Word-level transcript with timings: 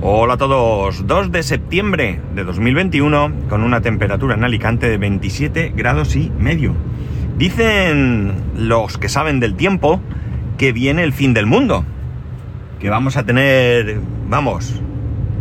Hola 0.00 0.34
a 0.34 0.36
todos, 0.36 1.08
2 1.08 1.32
de 1.32 1.42
septiembre 1.42 2.20
de 2.32 2.44
2021 2.44 3.32
con 3.48 3.64
una 3.64 3.80
temperatura 3.80 4.36
en 4.36 4.44
Alicante 4.44 4.88
de 4.88 4.96
27 4.96 5.72
grados 5.74 6.14
y 6.14 6.30
medio. 6.38 6.72
Dicen 7.36 8.32
los 8.54 8.96
que 8.96 9.08
saben 9.08 9.40
del 9.40 9.56
tiempo 9.56 10.00
que 10.56 10.70
viene 10.70 11.02
el 11.02 11.12
fin 11.12 11.34
del 11.34 11.46
mundo, 11.46 11.84
que 12.78 12.90
vamos 12.90 13.16
a 13.16 13.24
tener, 13.24 13.98
vamos, 14.28 14.80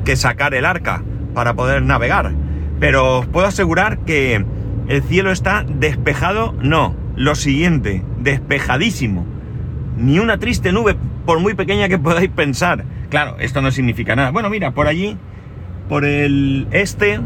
que 0.03 0.15
sacar 0.15 0.55
el 0.55 0.65
arca 0.65 1.03
para 1.35 1.53
poder 1.53 1.83
navegar. 1.83 2.33
Pero 2.79 3.19
os 3.19 3.27
puedo 3.27 3.45
asegurar 3.45 3.99
que 3.99 4.43
el 4.87 5.03
cielo 5.03 5.31
está 5.31 5.65
despejado, 5.69 6.55
no, 6.63 6.95
lo 7.15 7.35
siguiente, 7.35 8.03
despejadísimo. 8.17 9.23
Ni 9.97 10.17
una 10.17 10.39
triste 10.39 10.71
nube, 10.71 10.95
por 11.27 11.39
muy 11.39 11.53
pequeña 11.53 11.87
que 11.89 11.99
podáis 11.99 12.31
pensar 12.31 12.83
Claro, 13.09 13.37
esto 13.39 13.61
no 13.61 13.71
significa 13.71 14.15
nada. 14.15 14.31
Bueno, 14.31 14.49
mira, 14.49 14.71
por 14.71 14.87
allí, 14.87 15.17
por 15.87 16.03
el 16.03 16.67
este, 16.71 17.19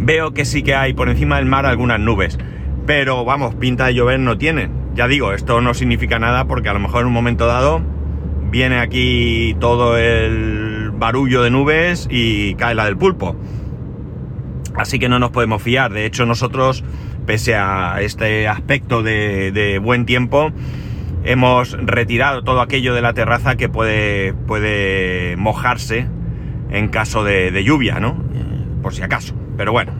veo 0.00 0.34
que 0.34 0.44
sí 0.44 0.62
que 0.62 0.74
hay 0.74 0.94
por 0.94 1.08
encima 1.08 1.36
del 1.36 1.46
mar 1.46 1.64
algunas 1.64 2.00
nubes. 2.00 2.38
Pero 2.86 3.24
vamos, 3.24 3.54
pinta 3.54 3.86
de 3.86 3.94
llover 3.94 4.18
no 4.18 4.36
tiene. 4.36 4.68
Ya 4.94 5.06
digo, 5.06 5.32
esto 5.32 5.60
no 5.60 5.74
significa 5.74 6.18
nada 6.18 6.46
porque 6.46 6.68
a 6.68 6.72
lo 6.72 6.80
mejor 6.80 7.02
en 7.02 7.08
un 7.08 7.12
momento 7.12 7.46
dado 7.46 7.82
viene 8.50 8.80
aquí 8.80 9.54
todo 9.60 9.96
el 9.96 10.90
barullo 10.94 11.42
de 11.42 11.50
nubes 11.50 12.08
y 12.10 12.54
cae 12.54 12.74
la 12.74 12.86
del 12.86 12.96
pulpo. 12.96 13.36
Así 14.74 14.98
que 14.98 15.08
no 15.08 15.20
nos 15.20 15.30
podemos 15.30 15.62
fiar. 15.62 15.92
De 15.92 16.04
hecho, 16.04 16.26
nosotros, 16.26 16.82
pese 17.26 17.54
a 17.54 18.00
este 18.00 18.48
aspecto 18.48 19.04
de, 19.04 19.52
de 19.52 19.78
buen 19.78 20.04
tiempo, 20.04 20.50
hemos 21.24 21.72
retirado 21.72 22.42
todo 22.42 22.60
aquello 22.60 22.94
de 22.94 23.02
la 23.02 23.12
terraza 23.12 23.56
que 23.56 23.68
puede, 23.68 24.32
puede 24.32 25.36
mojarse 25.36 26.06
en 26.70 26.88
caso 26.88 27.24
de, 27.24 27.64
lluvia, 27.64 28.00
¿no? 28.00 28.22
Eh, 28.34 28.82
por 28.82 28.94
si 28.94 29.02
acaso. 29.02 29.34
Pero 29.56 29.72
bueno. 29.72 29.92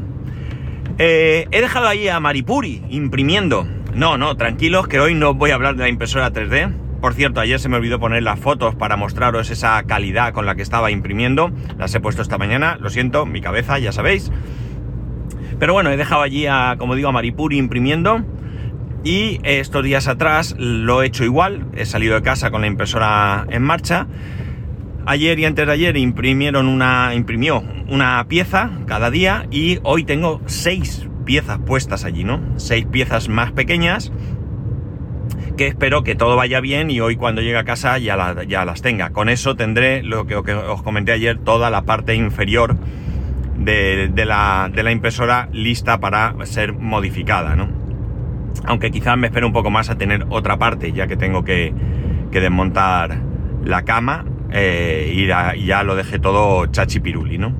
Eh, 0.99 1.47
he 1.51 1.61
dejado 1.61 1.87
ahí 1.87 2.09
a 2.09 2.19
Maripuri 2.21 2.83
imprimiendo. 2.91 3.67
No, 3.95 4.19
no, 4.19 4.37
tranquilos 4.37 4.89
que 4.89 5.01
hoy 5.01 5.15
no 5.15 5.35
voy 5.35 5.51
a 5.51 5.55
hablar 5.55 5.77
de 5.77 5.85
la 5.85 5.89
impresora 5.89 6.33
3D. 6.33 6.73
Por 7.01 7.15
cierto, 7.15 7.41
ayer 7.41 7.61
se 7.61 7.69
me 7.69 7.77
olvidó 7.77 8.01
poner 8.01 8.25
las 8.25 8.41
fotos 8.41 8.75
para 8.75 8.97
mostraros 8.97 9.51
esa 9.51 9.81
calidad 9.85 10.33
con 10.33 10.47
la 10.47 10.57
que 10.57 10.63
estaba 10.63 10.91
imprimiendo. 10.91 11.53
Las 11.79 11.95
he 11.95 12.01
puesto 12.01 12.23
esta 12.23 12.39
mañana, 12.39 12.77
lo 12.81 12.91
siento, 12.91 13.25
mi 13.25 13.41
cabeza, 13.41 13.79
ya 13.79 13.93
sabéis. 13.93 14.33
Pero 15.59 15.73
bueno, 15.73 15.91
he 15.91 15.97
dejado 15.97 16.23
allí 16.23 16.47
a, 16.47 16.75
como 16.79 16.97
digo, 16.97 17.09
a 17.09 17.13
Maripuri 17.13 17.57
imprimiendo. 17.57 18.25
Y 19.05 19.41
estos 19.45 19.85
días 19.85 20.09
atrás 20.09 20.55
lo 20.59 21.03
he 21.03 21.07
hecho 21.07 21.25
igual, 21.25 21.67
he 21.77 21.87
salido 21.87 22.17
de 22.17 22.23
casa 22.23 22.51
con 22.51 22.61
la 22.61 22.67
impresora 22.67 23.47
en 23.49 23.63
marcha. 23.63 24.07
Ayer 25.07 25.39
y 25.39 25.45
antes 25.45 25.67
de 25.67 25.73
ayer 25.73 25.97
imprimieron 25.97 26.69
una, 26.69 27.15
imprimió 27.15 27.63
una 27.89 28.27
pieza 28.29 28.71
cada 28.87 29.11
día 29.11 29.47
y 29.51 29.79
hoy 29.83 30.05
tengo 30.05 30.43
seis 30.47 31.09
piezas 31.25 31.59
puestas 31.59 32.05
allí, 32.05 32.25
¿no? 32.25 32.41
Seis 32.57 32.87
piezas 32.87 33.29
más 33.29 33.53
pequeñas 33.53 34.13
que 35.57 35.67
espero 35.67 36.05
que 36.05 36.15
todo 36.15 36.37
vaya 36.37 36.61
bien 36.61 36.91
y 36.91 37.01
hoy 37.01 37.17
cuando 37.17 37.43
llegue 37.43 37.57
a 37.59 37.65
casa 37.65 37.99
ya, 37.99 38.43
ya 38.47 38.65
las 38.65 38.83
tenga. 38.83 39.11
Con 39.11 39.29
eso 39.29 39.57
tendré 39.57 40.03
lo 40.03 40.27
que, 40.27 40.35
os 40.37 40.83
comenté 40.83 41.13
ayer, 41.13 41.39
toda 41.39 41.71
la 41.71 41.83
parte 41.83 42.15
inferior 42.15 42.77
de, 43.57 44.11
la, 44.25 44.71
de 44.73 44.83
la 44.83 44.93
impresora 44.93 45.49
lista 45.53 46.01
para 46.01 46.35
ser 46.45 46.73
modificada, 46.73 47.57
¿no? 47.57 47.78
Aunque 48.65 48.91
quizás 48.91 49.17
me 49.17 49.29
espero 49.29 49.47
un 49.47 49.53
poco 49.53 49.71
más 49.71 49.91
a 49.91 49.97
tener 49.97 50.27
otra 50.31 50.59
parte, 50.59 50.93
ya 50.93 51.07
que 51.07 51.17
tengo 51.17 51.45
que, 51.45 51.73
desmontar 52.31 53.19
la 53.65 53.83
cama 53.83 54.25
eh, 54.53 55.13
y, 55.13 55.27
ya, 55.27 55.83
lo 55.83 55.97
dejé 55.97 56.19
todo 56.19 56.67
chachipiruli, 56.67 57.39
¿no? 57.39 57.53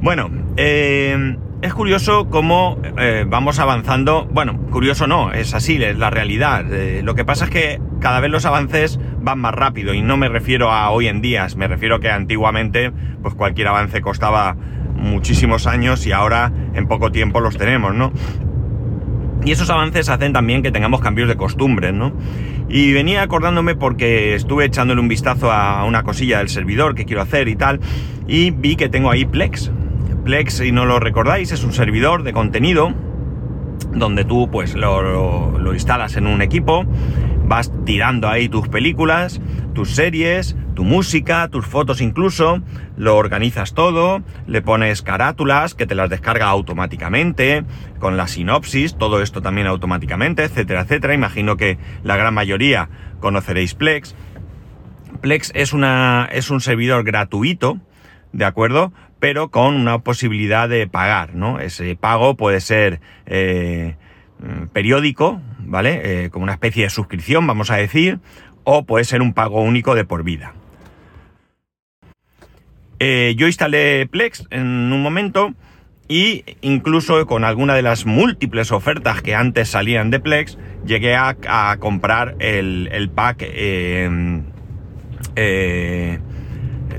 Bueno, 0.00 0.30
eh, 0.56 1.36
es 1.62 1.74
curioso 1.74 2.28
cómo 2.30 2.78
eh, 2.98 3.24
vamos 3.26 3.58
avanzando. 3.58 4.28
Bueno, 4.30 4.58
curioso 4.70 5.06
no, 5.06 5.32
es 5.32 5.54
así, 5.54 5.82
es 5.82 5.98
la 5.98 6.10
realidad. 6.10 6.64
lo 7.02 7.14
que 7.14 7.24
pasa 7.24 7.46
es 7.46 7.50
que 7.50 7.80
cada 8.00 8.20
vez 8.20 8.30
los 8.30 8.46
avances 8.46 9.00
van 9.20 9.40
más 9.40 9.54
rápido 9.54 9.92
y 9.92 10.02
no 10.02 10.16
me 10.16 10.28
refiero 10.28 10.70
a 10.70 10.90
hoy 10.90 11.08
en 11.08 11.20
día, 11.20 11.46
me 11.56 11.68
refiero 11.68 12.00
que 12.00 12.10
antiguamente 12.10 12.92
pues 13.22 13.34
cualquier 13.34 13.68
avance 13.68 14.00
costaba 14.00 14.56
muchísimos 15.00 15.66
años 15.66 16.06
y 16.06 16.12
ahora 16.12 16.52
en 16.74 16.86
poco 16.86 17.10
tiempo 17.10 17.40
los 17.40 17.56
tenemos, 17.56 17.94
¿no? 17.94 18.12
Y 19.44 19.52
esos 19.52 19.70
avances 19.70 20.08
hacen 20.08 20.32
también 20.32 20.62
que 20.62 20.70
tengamos 20.70 21.00
cambios 21.00 21.28
de 21.28 21.36
costumbres, 21.36 21.94
¿no? 21.94 22.12
Y 22.68 22.92
venía 22.92 23.22
acordándome 23.22 23.74
porque 23.74 24.34
estuve 24.34 24.66
echándole 24.66 25.00
un 25.00 25.08
vistazo 25.08 25.50
a 25.50 25.84
una 25.84 26.02
cosilla 26.02 26.38
del 26.38 26.48
servidor 26.48 26.94
que 26.94 27.04
quiero 27.04 27.22
hacer 27.22 27.48
y 27.48 27.56
tal, 27.56 27.80
y 28.28 28.50
vi 28.50 28.76
que 28.76 28.88
tengo 28.88 29.10
ahí 29.10 29.24
Plex. 29.24 29.70
Plex, 30.24 30.54
si 30.54 30.72
no 30.72 30.84
lo 30.84 31.00
recordáis, 31.00 31.52
es 31.52 31.64
un 31.64 31.72
servidor 31.72 32.22
de 32.22 32.32
contenido 32.32 32.92
donde 33.94 34.24
tú 34.24 34.48
pues 34.50 34.74
lo, 34.74 35.58
lo 35.58 35.74
instalas 35.74 36.16
en 36.16 36.26
un 36.26 36.42
equipo, 36.42 36.84
vas 37.50 37.72
tirando 37.84 38.28
ahí 38.28 38.48
tus 38.48 38.68
películas, 38.68 39.40
tus 39.74 39.90
series, 39.90 40.54
tu 40.76 40.84
música, 40.84 41.48
tus 41.48 41.66
fotos 41.66 42.00
incluso, 42.00 42.62
lo 42.96 43.16
organizas 43.16 43.74
todo, 43.74 44.22
le 44.46 44.62
pones 44.62 45.02
carátulas 45.02 45.74
que 45.74 45.84
te 45.84 45.96
las 45.96 46.08
descarga 46.08 46.46
automáticamente, 46.46 47.64
con 47.98 48.16
la 48.16 48.28
sinopsis, 48.28 48.96
todo 48.96 49.20
esto 49.20 49.42
también 49.42 49.66
automáticamente, 49.66 50.44
etcétera, 50.44 50.82
etcétera. 50.82 51.12
Imagino 51.12 51.56
que 51.56 51.76
la 52.04 52.16
gran 52.16 52.34
mayoría 52.34 52.88
conoceréis 53.18 53.74
Plex. 53.74 54.14
Plex 55.20 55.50
es, 55.56 55.72
una, 55.72 56.28
es 56.30 56.50
un 56.50 56.60
servidor 56.60 57.02
gratuito, 57.02 57.78
¿de 58.32 58.44
acuerdo? 58.44 58.92
Pero 59.18 59.50
con 59.50 59.74
una 59.74 59.98
posibilidad 59.98 60.68
de 60.68 60.86
pagar, 60.86 61.34
¿no? 61.34 61.58
Ese 61.58 61.96
pago 61.96 62.36
puede 62.36 62.60
ser 62.60 63.00
eh, 63.26 63.96
periódico, 64.72 65.40
¿vale? 65.58 66.24
Eh, 66.24 66.30
como 66.30 66.44
una 66.44 66.52
especie 66.52 66.84
de 66.84 66.90
suscripción, 66.90 67.46
vamos 67.46 67.70
a 67.70 67.76
decir, 67.76 68.18
o 68.64 68.84
puede 68.84 69.04
ser 69.04 69.22
un 69.22 69.32
pago 69.34 69.62
único 69.62 69.94
de 69.94 70.04
por 70.04 70.24
vida. 70.24 70.54
Eh, 72.98 73.34
yo 73.36 73.46
instalé 73.46 74.06
Plex 74.06 74.46
en 74.50 74.92
un 74.92 75.02
momento 75.02 75.54
y 76.06 76.44
incluso 76.60 77.24
con 77.26 77.44
alguna 77.44 77.74
de 77.74 77.82
las 77.82 78.04
múltiples 78.04 78.72
ofertas 78.72 79.22
que 79.22 79.34
antes 79.34 79.68
salían 79.68 80.10
de 80.10 80.20
Plex, 80.20 80.58
llegué 80.84 81.14
a, 81.14 81.76
comprar 81.78 82.36
el, 82.40 83.10
pack 83.14 83.38
eh, 83.42 84.10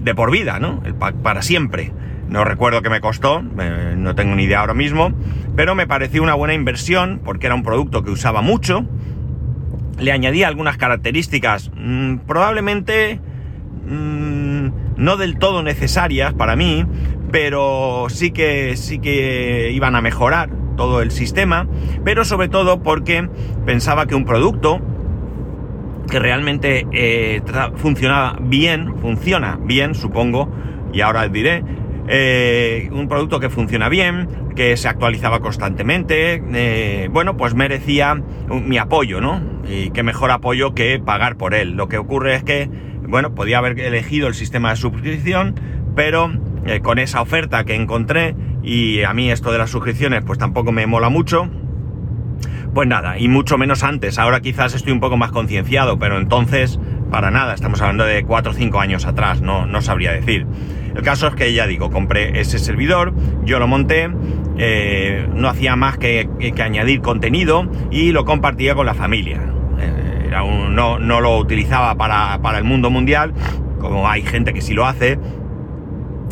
de 0.01 0.15
por 0.15 0.31
vida, 0.31 0.59
¿no? 0.59 0.81
El 0.85 0.95
pack 0.95 1.15
para 1.17 1.41
siempre. 1.41 1.91
No 2.31 2.45
recuerdo 2.45 2.81
qué 2.81 2.89
me 2.89 3.01
costó, 3.01 3.43
eh, 3.59 3.93
no 3.97 4.15
tengo 4.15 4.35
ni 4.35 4.43
idea 4.43 4.61
ahora 4.61 4.73
mismo, 4.73 5.11
pero 5.57 5.75
me 5.75 5.85
pareció 5.85 6.23
una 6.23 6.33
buena 6.33 6.53
inversión 6.53 7.19
porque 7.25 7.47
era 7.47 7.55
un 7.55 7.61
producto 7.61 8.03
que 8.03 8.09
usaba 8.09 8.41
mucho. 8.41 8.85
Le 9.99 10.13
añadí 10.13 10.43
algunas 10.43 10.77
características, 10.77 11.71
mm, 11.75 12.19
probablemente 12.19 13.19
mm, 13.85 14.67
no 14.95 15.17
del 15.17 15.39
todo 15.39 15.61
necesarias 15.61 16.33
para 16.33 16.55
mí, 16.55 16.85
pero 17.33 18.07
sí 18.09 18.31
que, 18.31 18.77
sí 18.77 18.99
que 18.99 19.71
iban 19.73 19.97
a 19.97 20.01
mejorar 20.01 20.49
todo 20.77 21.01
el 21.01 21.11
sistema, 21.11 21.67
pero 22.05 22.23
sobre 22.23 22.47
todo 22.47 22.81
porque 22.81 23.27
pensaba 23.65 24.05
que 24.05 24.15
un 24.15 24.23
producto 24.23 24.79
que 26.09 26.17
realmente 26.17 26.87
eh, 26.93 27.41
funcionaba 27.75 28.37
bien, 28.39 28.95
funciona 29.01 29.59
bien, 29.61 29.95
supongo, 29.95 30.49
y 30.93 31.01
ahora 31.01 31.27
diré, 31.27 31.63
eh, 32.07 32.89
un 32.91 33.07
producto 33.07 33.39
que 33.39 33.49
funciona 33.49 33.89
bien, 33.89 34.27
que 34.55 34.75
se 34.77 34.87
actualizaba 34.87 35.39
constantemente, 35.39 36.41
eh, 36.53 37.09
bueno, 37.11 37.37
pues 37.37 37.53
merecía 37.53 38.15
mi 38.49 38.77
apoyo, 38.77 39.21
¿no? 39.21 39.41
Y 39.67 39.91
qué 39.91 40.03
mejor 40.03 40.31
apoyo 40.31 40.73
que 40.73 40.99
pagar 40.99 41.37
por 41.37 41.53
él. 41.53 41.71
Lo 41.71 41.87
que 41.87 41.97
ocurre 41.97 42.35
es 42.35 42.43
que 42.43 42.69
bueno, 43.11 43.35
podía 43.35 43.57
haber 43.57 43.79
elegido 43.79 44.27
el 44.27 44.33
sistema 44.33 44.69
de 44.69 44.77
suscripción, 44.77 45.55
pero 45.95 46.31
eh, 46.65 46.79
con 46.79 46.97
esa 46.97 47.21
oferta 47.21 47.65
que 47.65 47.75
encontré, 47.75 48.35
y 48.63 49.03
a 49.03 49.13
mí 49.13 49.29
esto 49.29 49.51
de 49.51 49.57
las 49.57 49.69
suscripciones 49.69 50.23
pues 50.25 50.39
tampoco 50.39 50.71
me 50.71 50.87
mola 50.87 51.09
mucho, 51.09 51.49
pues 52.73 52.87
nada, 52.87 53.19
y 53.19 53.27
mucho 53.27 53.57
menos 53.57 53.83
antes. 53.83 54.17
Ahora 54.17 54.39
quizás 54.39 54.73
estoy 54.73 54.93
un 54.93 55.01
poco 55.01 55.17
más 55.17 55.31
concienciado, 55.31 55.99
pero 55.99 56.17
entonces, 56.17 56.79
para 57.11 57.31
nada, 57.31 57.53
estamos 57.53 57.81
hablando 57.81 58.05
de 58.05 58.23
4 58.23 58.51
o 58.51 58.55
5 58.55 58.79
años 58.79 59.05
atrás, 59.05 59.41
no, 59.41 59.65
no 59.65 59.81
sabría 59.81 60.13
decir. 60.13 60.47
El 60.95 61.01
caso 61.01 61.27
es 61.27 61.35
que 61.35 61.53
ya 61.53 61.67
digo, 61.67 61.89
compré 61.89 62.39
ese 62.39 62.59
servidor, 62.59 63.13
yo 63.43 63.59
lo 63.59 63.67
monté, 63.67 64.09
eh, 64.57 65.27
no 65.33 65.47
hacía 65.49 65.75
más 65.75 65.97
que, 65.97 66.29
añadir 66.61 67.01
contenido 67.01 67.69
y 67.91 68.11
lo 68.11 68.25
compartía 68.25 68.75
con 68.75 68.85
la 68.85 68.93
familia 68.93 69.39
no, 70.31 70.99
no, 70.99 71.21
lo 71.21 71.37
utilizaba 71.37 71.95
para, 71.95 72.57
el 72.57 72.63
mundo 72.63 72.89
mundial, 72.89 73.33
como 73.79 74.09
hay 74.09 74.23
gente 74.23 74.53
que 74.53 74.61
sí 74.61 74.73
lo 74.73 74.85
hace. 74.85 75.19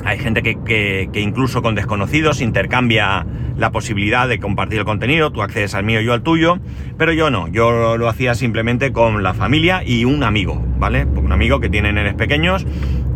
Hay 0.06 0.18
gente 0.18 0.42
que, 0.42 1.10
incluso 1.16 1.62
con 1.62 1.76
desconocidos 1.76 2.40
intercambia 2.42 3.26
la 3.58 3.72
posibilidad 3.72 4.30
de 4.30 4.40
compartir 4.40 4.80
el 4.80 4.86
contenido, 4.86 5.32
tú 5.32 5.42
accedes 5.42 5.76
al 5.76 5.84
mío, 5.84 6.00
yo 6.00 6.14
al 6.14 6.24
tuyo, 6.24 6.60
pero 6.98 7.12
yo 7.12 7.30
no, 7.30 7.50
yo 7.50 7.98
lo 7.98 8.08
hacía 8.08 8.34
simplemente 8.34 8.94
con 8.94 9.24
la 9.24 9.34
familia 9.34 9.84
y 9.86 10.06
un 10.06 10.24
amigo, 10.24 10.64
¿vale? 10.78 11.04
Un 11.04 11.34
amigo 11.34 11.60
que 11.60 11.68
tiene 11.68 11.92
nenes 11.92 12.14
pequeños 12.14 12.66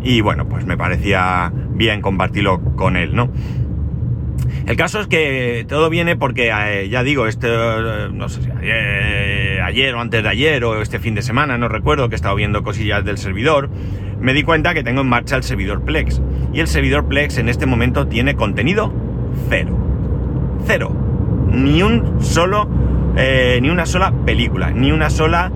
y 0.04 0.20
bueno, 0.20 0.46
pues 0.46 0.66
me 0.66 0.76
parecía 0.76 1.50
bien 1.70 2.02
compartirlo 2.02 2.60
con 2.76 2.96
él, 2.96 3.16
¿no? 3.16 3.30
El 4.66 4.76
caso 4.76 5.00
es 5.00 5.06
que 5.06 5.66
todo 5.68 5.90
viene 5.90 6.16
porque, 6.16 6.50
eh, 6.50 6.88
ya 6.88 7.02
digo, 7.02 7.26
este, 7.26 7.48
eh, 7.50 8.08
no 8.12 8.28
sé 8.28 8.42
si 8.42 8.50
ayer, 8.50 9.94
o 9.94 10.00
antes 10.00 10.22
de 10.22 10.28
ayer 10.28 10.64
o 10.64 10.80
este 10.80 10.98
fin 10.98 11.14
de 11.14 11.22
semana, 11.22 11.58
no 11.58 11.68
recuerdo, 11.68 12.08
que 12.08 12.14
he 12.14 12.16
estado 12.16 12.34
viendo 12.34 12.62
cosillas 12.62 13.04
del 13.04 13.18
servidor, 13.18 13.68
me 14.20 14.32
di 14.32 14.42
cuenta 14.42 14.72
que 14.72 14.82
tengo 14.82 15.02
en 15.02 15.08
marcha 15.08 15.36
el 15.36 15.42
servidor 15.42 15.82
Plex. 15.82 16.20
Y 16.52 16.60
el 16.60 16.68
servidor 16.68 17.06
Plex 17.06 17.38
en 17.38 17.48
este 17.48 17.66
momento 17.66 18.06
tiene 18.06 18.36
contenido 18.36 18.92
cero. 19.50 19.76
Cero. 20.66 20.96
Ni 21.50 21.82
un 21.82 22.22
solo, 22.22 22.68
eh, 23.16 23.58
ni 23.60 23.68
una 23.68 23.84
sola 23.84 24.12
película, 24.24 24.70
ni 24.70 24.92
una 24.92 25.10
sola, 25.10 25.50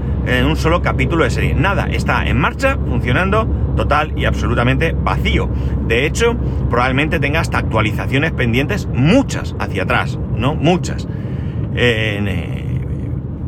un 0.47 0.57
solo 0.57 0.83
capítulo 0.83 1.25
de 1.25 1.31
serie. 1.31 1.55
Nada, 1.55 1.89
está 1.91 2.27
en 2.27 2.37
marcha, 2.37 2.77
funcionando 2.87 3.68
total 3.79 4.13
y 4.17 4.27
absolutamente 4.27 4.93
vacío. 4.93 5.49
De 5.87 6.05
hecho, 6.05 6.37
probablemente 6.69 7.19
tenga 7.19 7.41
hasta 7.41 7.57
actualizaciones 7.57 8.33
pendientes, 8.33 8.87
muchas 8.93 9.57
hacia 9.59 9.85
atrás, 9.85 10.19
¿no? 10.37 10.55
Muchas. 10.55 11.09
Eh, 11.75 12.69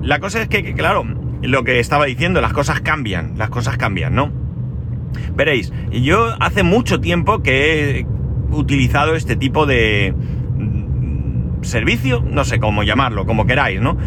la 0.02 0.18
cosa 0.20 0.40
es 0.40 0.48
que, 0.48 0.72
claro, 0.72 1.04
lo 1.42 1.64
que 1.64 1.80
estaba 1.80 2.06
diciendo, 2.06 2.40
las 2.40 2.54
cosas 2.54 2.80
cambian, 2.80 3.34
las 3.36 3.50
cosas 3.50 3.76
cambian, 3.76 4.14
¿no? 4.14 4.32
Veréis, 5.34 5.72
yo 5.92 6.34
hace 6.40 6.62
mucho 6.62 7.00
tiempo 7.00 7.42
que 7.42 8.00
he 8.00 8.06
utilizado 8.52 9.16
este 9.16 9.36
tipo 9.36 9.66
de 9.66 10.14
mm, 10.56 11.62
servicio, 11.62 12.22
no 12.24 12.44
sé 12.44 12.60
cómo 12.60 12.82
llamarlo, 12.82 13.26
como 13.26 13.46
queráis, 13.46 13.80
¿no? 13.80 13.98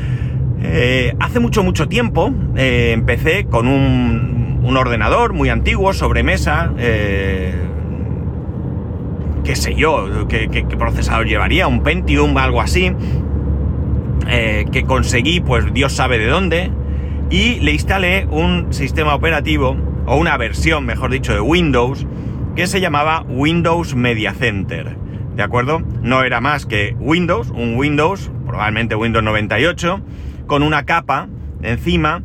Eh, 0.65 1.13
hace 1.19 1.41
mucho, 1.41 1.61
mucho 1.61 1.89
tiempo 1.89 2.33
eh, 2.55 2.91
empecé 2.93 3.45
con 3.45 3.67
un, 3.67 4.32
un 4.63 4.77
ordenador 4.77 5.33
muy 5.33 5.49
antiguo, 5.49 5.93
sobremesa, 5.93 6.71
eh, 6.77 7.53
qué 9.43 9.55
sé 9.55 9.75
yo, 9.75 10.27
qué, 10.27 10.65
procesador 10.77 11.27
llevaría, 11.27 11.67
un 11.67 11.83
Pentium, 11.83 12.37
algo 12.37 12.61
así, 12.61 12.93
eh, 14.27 14.65
que 14.71 14.83
conseguí, 14.83 15.41
pues 15.41 15.73
Dios 15.73 15.91
sabe 15.91 16.17
de 16.17 16.27
dónde, 16.27 16.71
y 17.29 17.59
le 17.59 17.73
instalé 17.73 18.25
un 18.31 18.73
sistema 18.73 19.13
operativo, 19.15 19.75
o 20.05 20.15
una 20.15 20.37
versión, 20.37 20.85
mejor 20.85 21.11
dicho, 21.11 21.33
de 21.33 21.41
Windows, 21.41 22.07
que 22.55 22.67
se 22.67 22.79
llamaba 22.79 23.25
Windows 23.27 23.95
Media 23.95 24.33
Center. 24.33 24.97
¿De 25.35 25.43
acuerdo? 25.43 25.81
No 26.01 26.23
era 26.23 26.39
más 26.41 26.65
que 26.65 26.95
Windows, 26.99 27.49
un 27.49 27.75
Windows, 27.75 28.31
probablemente 28.45 28.95
Windows 28.95 29.23
98, 29.23 29.99
con 30.45 30.61
una 30.61 30.85
capa 30.85 31.27
encima 31.63 32.21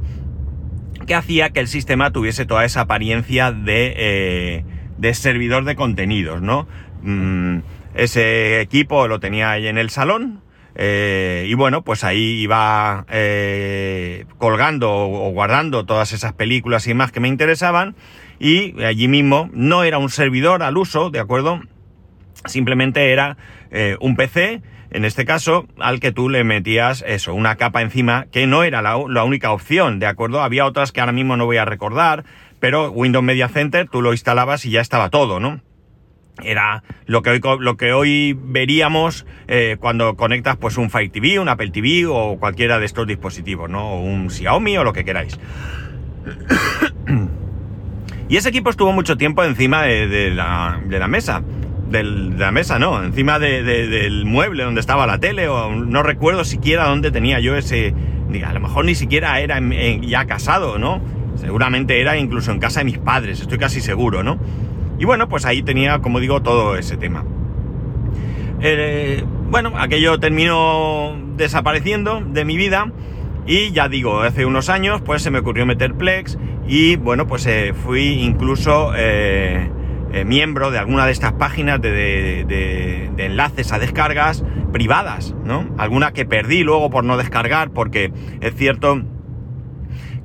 que 1.08 1.16
hacía 1.16 1.50
que 1.50 1.58
el 1.58 1.66
sistema 1.66 2.12
tuviese 2.12 2.46
toda 2.46 2.64
esa 2.64 2.82
apariencia 2.82 3.50
de, 3.50 3.94
eh, 3.96 4.64
de 4.98 5.14
servidor 5.14 5.64
de 5.64 5.74
contenidos, 5.74 6.42
¿no? 6.42 6.68
Mm, 7.02 7.60
ese 7.94 8.60
equipo 8.60 9.08
lo 9.08 9.18
tenía 9.18 9.50
ahí 9.50 9.66
en 9.66 9.78
el 9.78 9.90
salón. 9.90 10.42
Eh, 10.76 11.46
y 11.48 11.54
bueno, 11.54 11.82
pues 11.82 12.04
ahí 12.04 12.40
iba 12.40 13.04
eh, 13.08 14.26
colgando 14.36 14.92
o 14.92 15.30
guardando 15.32 15.84
todas 15.84 16.12
esas 16.12 16.34
películas 16.34 16.86
y 16.86 16.94
más 16.94 17.10
que 17.10 17.18
me 17.18 17.26
interesaban. 17.26 17.96
Y 18.38 18.80
allí 18.84 19.08
mismo 19.08 19.50
no 19.52 19.82
era 19.82 19.98
un 19.98 20.10
servidor 20.10 20.62
al 20.62 20.76
uso, 20.76 21.10
¿de 21.10 21.18
acuerdo? 21.18 21.62
Simplemente 22.44 23.12
era 23.12 23.36
un 24.00 24.16
PC 24.16 24.62
en 24.90 25.04
este 25.04 25.26
caso, 25.26 25.66
al 25.78 26.00
que 26.00 26.12
tú 26.12 26.30
le 26.30 26.44
metías 26.44 27.04
eso, 27.06 27.34
una 27.34 27.56
capa 27.56 27.82
encima, 27.82 28.26
que 28.32 28.46
no 28.46 28.64
era 28.64 28.80
la, 28.80 28.96
única 28.96 29.52
opción, 29.52 29.98
¿de 29.98 30.06
acuerdo? 30.06 30.42
Había 30.42 30.64
otras 30.64 30.92
que 30.92 31.00
ahora 31.00 31.12
mismo 31.12 31.36
no 31.36 31.44
voy 31.44 31.58
a 31.58 31.66
recordar, 31.66 32.24
pero 32.58 32.90
Windows 32.90 33.24
Media 33.24 33.48
Center 33.48 33.88
tú 33.88 34.00
lo 34.00 34.12
instalabas 34.12 34.64
y 34.64 34.70
ya 34.70 34.80
estaba 34.80 35.10
todo, 35.10 35.40
¿no? 35.40 35.60
Era 36.42 36.84
lo 37.04 37.22
que 37.22 37.30
hoy, 37.30 37.40
lo 37.58 37.76
que 37.76 37.92
hoy 37.92 38.38
veríamos 38.40 39.26
eh, 39.46 39.76
cuando 39.78 40.16
conectas 40.16 40.56
pues 40.56 40.78
un 40.78 40.88
Fire 40.88 41.10
TV, 41.10 41.38
un 41.38 41.48
Apple 41.48 41.70
TV 41.70 42.06
o 42.06 42.38
cualquiera 42.38 42.78
de 42.78 42.86
estos 42.86 43.06
dispositivos, 43.06 43.68
¿no? 43.68 43.94
O 43.94 44.00
un 44.00 44.30
Xiaomi 44.30 44.78
o 44.78 44.84
lo 44.84 44.92
que 44.92 45.04
queráis. 45.04 45.38
y 48.28 48.36
ese 48.36 48.48
equipo 48.48 48.70
estuvo 48.70 48.92
mucho 48.92 49.16
tiempo 49.16 49.44
encima 49.44 49.82
de, 49.82 50.30
la, 50.30 50.80
de 50.86 50.98
la 50.98 51.08
mesa 51.08 51.42
de 51.90 52.02
la 52.02 52.52
mesa, 52.52 52.78
no, 52.78 53.02
encima 53.02 53.38
del 53.38 54.24
mueble 54.24 54.64
donde 54.64 54.80
estaba 54.80 55.06
la 55.06 55.18
tele, 55.18 55.48
o 55.48 55.74
no 55.74 56.02
recuerdo 56.02 56.44
siquiera 56.44 56.86
dónde 56.86 57.10
tenía 57.10 57.40
yo 57.40 57.56
ese. 57.56 57.94
A 58.44 58.52
lo 58.52 58.60
mejor 58.60 58.84
ni 58.84 58.94
siquiera 58.94 59.40
era 59.40 59.58
ya 60.02 60.26
casado, 60.26 60.78
¿no? 60.78 61.00
Seguramente 61.36 62.00
era 62.00 62.16
incluso 62.18 62.52
en 62.52 62.58
casa 62.58 62.80
de 62.80 62.84
mis 62.84 62.98
padres, 62.98 63.40
estoy 63.40 63.58
casi 63.58 63.80
seguro, 63.80 64.22
¿no? 64.22 64.38
Y 64.98 65.04
bueno, 65.04 65.28
pues 65.28 65.46
ahí 65.46 65.62
tenía, 65.62 66.00
como 66.00 66.20
digo, 66.20 66.42
todo 66.42 66.76
ese 66.76 66.96
tema. 66.96 67.24
Eh, 68.60 69.24
bueno, 69.50 69.72
aquello 69.78 70.18
terminó 70.18 71.16
desapareciendo 71.36 72.20
de 72.20 72.44
mi 72.44 72.56
vida. 72.56 72.92
Y 73.46 73.70
ya 73.70 73.88
digo, 73.88 74.20
hace 74.20 74.44
unos 74.44 74.68
años, 74.68 75.00
pues 75.00 75.22
se 75.22 75.30
me 75.30 75.38
ocurrió 75.38 75.64
meter 75.64 75.94
Plex. 75.94 76.36
Y 76.66 76.96
bueno, 76.96 77.26
pues 77.26 77.46
eh, 77.46 77.72
fui 77.72 78.22
incluso. 78.22 78.92
Eh, 78.96 79.70
eh, 80.12 80.24
miembro 80.24 80.70
de 80.70 80.78
alguna 80.78 81.04
de 81.06 81.12
estas 81.12 81.32
páginas 81.34 81.80
de, 81.80 83.10
enlaces 83.18 83.72
a 83.72 83.78
descargas 83.78 84.44
privadas, 84.72 85.34
¿no? 85.44 85.74
Alguna 85.76 86.12
que 86.12 86.24
perdí 86.24 86.62
luego 86.62 86.90
por 86.90 87.04
no 87.04 87.16
descargar, 87.16 87.70
porque 87.70 88.12
es 88.40 88.54
cierto 88.54 89.02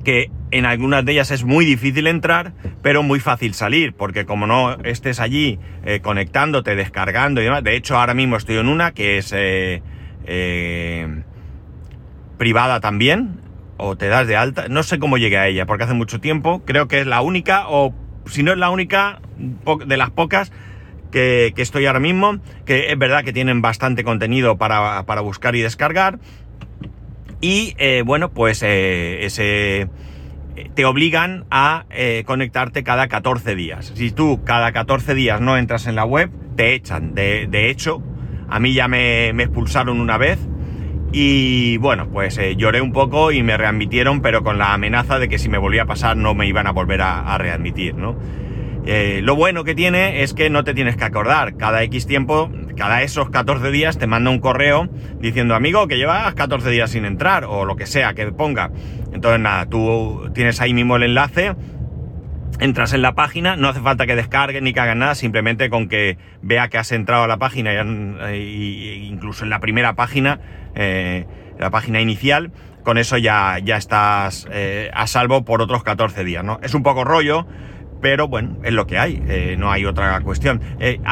que 0.04 0.30
en 0.50 0.66
algunas 0.66 1.04
de 1.04 1.12
ellas 1.12 1.30
es 1.30 1.44
muy 1.44 1.64
difícil 1.64 2.06
entrar, 2.06 2.52
pero 2.82 3.02
muy 3.02 3.20
fácil 3.20 3.54
salir, 3.54 3.94
porque 3.94 4.24
como 4.24 4.46
no 4.46 4.74
estés 4.84 5.20
allí 5.20 5.58
eh, 5.84 6.00
conectándote, 6.00 6.76
descargando 6.76 7.40
y 7.40 7.44
demás, 7.44 7.64
de 7.64 7.76
hecho 7.76 7.98
ahora 7.98 8.14
mismo 8.14 8.36
estoy 8.36 8.56
en 8.56 8.68
una 8.68 8.92
que 8.92 9.18
es 9.18 9.32
eh, 9.34 9.82
privada 12.38 12.80
también, 12.80 13.40
o 13.76 13.96
te 13.96 14.08
das 14.08 14.26
de 14.26 14.36
alta, 14.36 14.68
no 14.68 14.82
sé 14.82 14.98
cómo 14.98 15.18
llegué 15.18 15.38
a 15.38 15.46
ella, 15.46 15.66
porque 15.66 15.84
hace 15.84 15.94
mucho 15.94 16.20
tiempo, 16.20 16.62
creo 16.64 16.88
que 16.88 17.00
es 17.00 17.06
la 17.06 17.20
única, 17.20 17.68
o 17.68 17.94
si 18.26 18.42
no 18.42 18.52
es 18.52 18.58
la 18.58 18.70
única, 18.70 19.20
de 19.86 19.96
las 19.96 20.10
pocas 20.10 20.52
que, 21.10 21.52
estoy 21.56 21.86
ahora 21.86 22.00
mismo, 22.00 22.38
que 22.66 22.90
es 22.90 22.98
verdad 22.98 23.24
que 23.24 23.32
tienen 23.32 23.62
bastante 23.62 24.04
contenido 24.04 24.56
para, 24.56 25.20
buscar 25.20 25.54
y 25.54 25.60
descargar. 25.60 26.18
Y 27.40 27.74
eh, 27.78 28.02
bueno, 28.04 28.30
pues 28.30 28.62
eh, 28.62 29.24
ese, 29.24 29.88
te 30.74 30.84
obligan 30.84 31.44
a 31.50 31.84
eh, 31.90 32.24
conectarte 32.26 32.82
cada 32.84 33.08
14 33.08 33.54
días. 33.54 33.92
Si 33.94 34.10
tú 34.10 34.42
cada 34.44 34.72
14 34.72 35.14
días 35.14 35.40
no 35.40 35.56
entras 35.56 35.86
en 35.86 35.94
la 35.94 36.04
web, 36.04 36.30
te 36.56 36.74
echan. 36.74 37.14
De, 37.14 37.70
hecho, 37.70 38.02
a 38.48 38.60
mí 38.60 38.72
ya 38.72 38.88
me, 38.88 39.28
expulsaron 39.30 40.00
una 40.00 40.18
vez. 40.18 40.38
Y 41.16 41.76
bueno, 41.76 42.08
pues 42.08 42.40
lloré 42.56 42.80
un 42.80 42.90
poco 42.90 43.30
y 43.30 43.44
me 43.44 43.56
readmitieron, 43.56 44.20
pero 44.20 44.42
con 44.42 44.58
la 44.58 44.74
amenaza 44.74 45.20
de 45.20 45.28
que 45.28 45.38
si 45.38 45.48
me 45.48 45.58
volvía 45.58 45.82
a 45.82 45.86
pasar 45.86 46.16
no 46.16 46.34
me 46.34 46.44
iban 46.48 46.66
a 46.66 46.72
volver 46.72 47.02
a, 47.02 47.20
a 47.32 47.38
readmitir, 47.38 47.94
¿no? 47.94 48.16
Eh, 48.84 49.20
lo 49.22 49.36
bueno 49.36 49.62
que 49.62 49.76
tiene 49.76 50.22
es 50.22 50.34
que 50.34 50.50
no 50.50 50.64
te 50.64 50.74
tienes 50.74 50.96
que 50.96 51.04
acordar. 51.04 51.56
Cada 51.56 51.84
X 51.84 52.08
tiempo, 52.08 52.50
cada 52.76 53.02
esos 53.02 53.30
14 53.30 53.70
días 53.70 53.96
te 53.96 54.08
manda 54.08 54.30
un 54.30 54.40
correo 54.40 54.88
diciendo, 55.20 55.54
amigo, 55.54 55.86
que 55.86 55.98
llevas 55.98 56.34
14 56.34 56.68
días 56.70 56.90
sin 56.90 57.04
entrar 57.04 57.44
o 57.44 57.64
lo 57.64 57.76
que 57.76 57.86
sea 57.86 58.14
que 58.14 58.32
ponga. 58.32 58.72
Entonces, 59.12 59.40
nada, 59.40 59.66
tú 59.66 60.30
tienes 60.34 60.60
ahí 60.60 60.74
mismo 60.74 60.96
el 60.96 61.04
enlace, 61.04 61.54
entras 62.60 62.92
en 62.92 63.02
la 63.02 63.14
página, 63.14 63.56
no 63.56 63.68
hace 63.68 63.80
falta 63.80 64.06
que 64.06 64.16
descargues 64.16 64.62
ni 64.62 64.72
que 64.72 64.80
hagas 64.80 64.96
nada, 64.96 65.14
simplemente 65.14 65.70
con 65.70 65.88
que 65.88 66.18
vea 66.42 66.68
que 66.68 66.78
has 66.78 66.92
entrado 66.92 67.24
a 67.24 67.26
la 67.26 67.38
página 67.38 67.72
y, 68.34 69.08
incluso 69.10 69.44
en 69.44 69.50
la 69.50 69.60
primera 69.60 69.94
página, 69.94 70.40
eh, 70.74 71.26
la 71.58 71.70
página 71.70 72.00
inicial, 72.00 72.52
con 72.82 72.98
eso 72.98 73.16
ya, 73.16 73.58
ya 73.62 73.76
estás 73.76 74.46
eh, 74.50 74.90
a 74.94 75.06
salvo 75.06 75.44
por 75.44 75.62
otros 75.62 75.82
14 75.82 76.24
días, 76.24 76.44
¿no? 76.44 76.58
Es 76.62 76.74
un 76.74 76.82
poco 76.82 77.04
rollo, 77.04 77.46
pero 78.00 78.28
bueno, 78.28 78.58
es 78.62 78.72
lo 78.72 78.86
que 78.86 78.98
hay, 78.98 79.22
eh, 79.28 79.56
no 79.58 79.70
hay 79.70 79.86
otra 79.86 80.20
cuestión. 80.20 80.60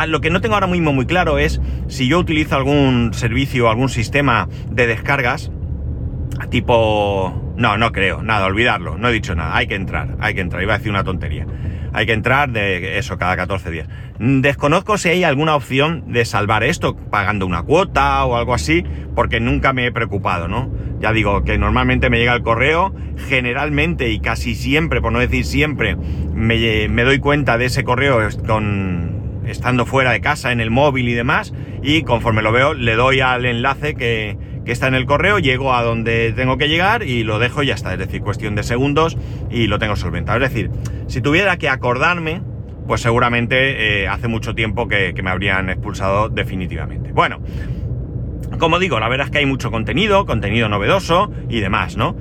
Lo 0.07 0.21
que 0.21 0.31
no 0.31 0.41
tengo 0.41 0.55
ahora 0.55 0.67
mismo 0.67 0.93
muy 0.93 1.07
claro 1.07 1.39
es 1.39 1.61
si 1.89 2.09
yo 2.09 2.19
utilizo 2.19 2.57
algún 2.57 3.15
servicio, 3.15 3.71
algún 3.71 3.89
sistema 3.89 4.49
de 4.71 4.87
descargas, 4.87 5.51
tipo... 6.51 7.42
No, 7.57 7.77
no 7.77 7.93
creo, 7.93 8.23
nada, 8.23 8.47
olvidarlo, 8.47 8.97
no 8.97 9.09
he 9.09 9.13
dicho 9.13 9.35
nada, 9.35 9.57
hay 9.57 9.67
que 9.67 9.75
entrar, 9.75 10.17
hay 10.21 10.35
que 10.35 10.41
entrar, 10.41 10.63
iba 10.63 10.75
a 10.75 10.79
decir 10.79 10.91
una 10.91 11.05
tontería. 11.05 11.47
Hay 11.95 12.07
que 12.07 12.15
entrar 12.15 12.51
de 12.51 12.97
eso 12.99 13.19
cada 13.19 13.37
14 13.37 13.71
días. 13.71 13.87
Desconozco 14.19 14.97
si 14.97 15.11
hay 15.11 15.25
alguna 15.25 15.55
opción 15.55 16.05
de 16.13 16.25
salvar 16.25 16.63
esto 16.63 16.97
pagando 16.97 17.45
una 17.45 17.65
cuota 17.65 18.25
o 18.25 18.37
algo 18.37 18.55
así, 18.55 18.85
porque 19.15 19.41
nunca 19.41 19.75
me 19.75 19.87
he 19.87 19.93
preocupado, 19.93 20.49
¿no? 20.49 20.73
Ya 21.01 21.13
digo 21.13 21.45
que 21.45 21.59
normalmente 21.59 22.09
me 22.09 22.19
llega 22.19 22.33
el 22.33 22.43
correo, 22.43 22.95
generalmente 23.29 24.11
y 24.11 24.21
casi 24.21 24.55
siempre, 24.55 25.03
por 25.03 25.13
no 25.13 25.19
decir 25.19 25.45
siempre, 25.45 25.97
me, 26.33 27.05
doy 27.05 27.19
cuenta 27.19 27.59
de 27.59 27.67
ese 27.67 27.85
correo 27.85 28.21
con, 28.47 29.43
estando 29.47 29.85
fuera 29.85 30.13
de 30.13 30.21
casa, 30.21 30.53
en 30.53 30.61
el 30.61 30.71
móvil 30.71 31.09
y 31.09 31.15
demás, 31.15 31.53
y 31.83 32.03
conforme 32.03 32.41
lo 32.41 32.53
veo, 32.53 32.73
le 32.73 32.95
doy 32.95 33.21
al 33.21 33.45
enlace 33.45 33.95
que, 33.95 34.39
que 34.65 34.73
está 34.73 34.89
en 34.89 34.95
el 34.95 35.07
correo, 35.07 35.39
llego 35.39 35.75
a 35.75 35.83
donde 35.83 36.33
tengo 36.35 36.57
que 36.57 36.69
llegar 36.69 37.03
y 37.03 37.25
lo 37.25 37.39
dejo 37.39 37.63
y 37.63 37.67
ya 37.67 37.75
está. 37.75 37.93
Es 37.93 37.99
decir, 37.99 38.23
cuestión 38.23 38.55
de 38.55 38.63
segundos 38.63 39.17
y 39.51 39.67
lo 39.67 39.79
tengo 39.79 39.97
solventado. 39.97 40.43
Es 40.45 40.53
decir, 40.53 40.71
si 41.07 41.21
tuviera 41.21 41.57
que 41.57 41.69
acordarme, 41.69 42.43
pues 42.87 43.01
seguramente 43.01 44.03
eh, 44.03 44.09
hace 44.09 44.29
mucho 44.29 44.55
tiempo 44.55 44.89
que, 44.89 45.15
que 45.15 45.23
me 45.23 45.31
habrían 45.31 45.69
expulsado 45.71 46.29
definitivamente. 46.29 47.13
Bueno, 47.13 47.41
como 48.59 48.79
digo, 48.79 49.01
la 49.01 49.09
verdad 49.09 49.27
es 49.27 49.31
que 49.31 49.39
hay 49.39 49.47
mucho 49.47 49.71
contenido, 49.71 50.27
contenido 50.27 50.69
novedoso 50.69 51.33
y 51.49 51.61
demás, 51.61 51.97
¿no? 51.97 52.17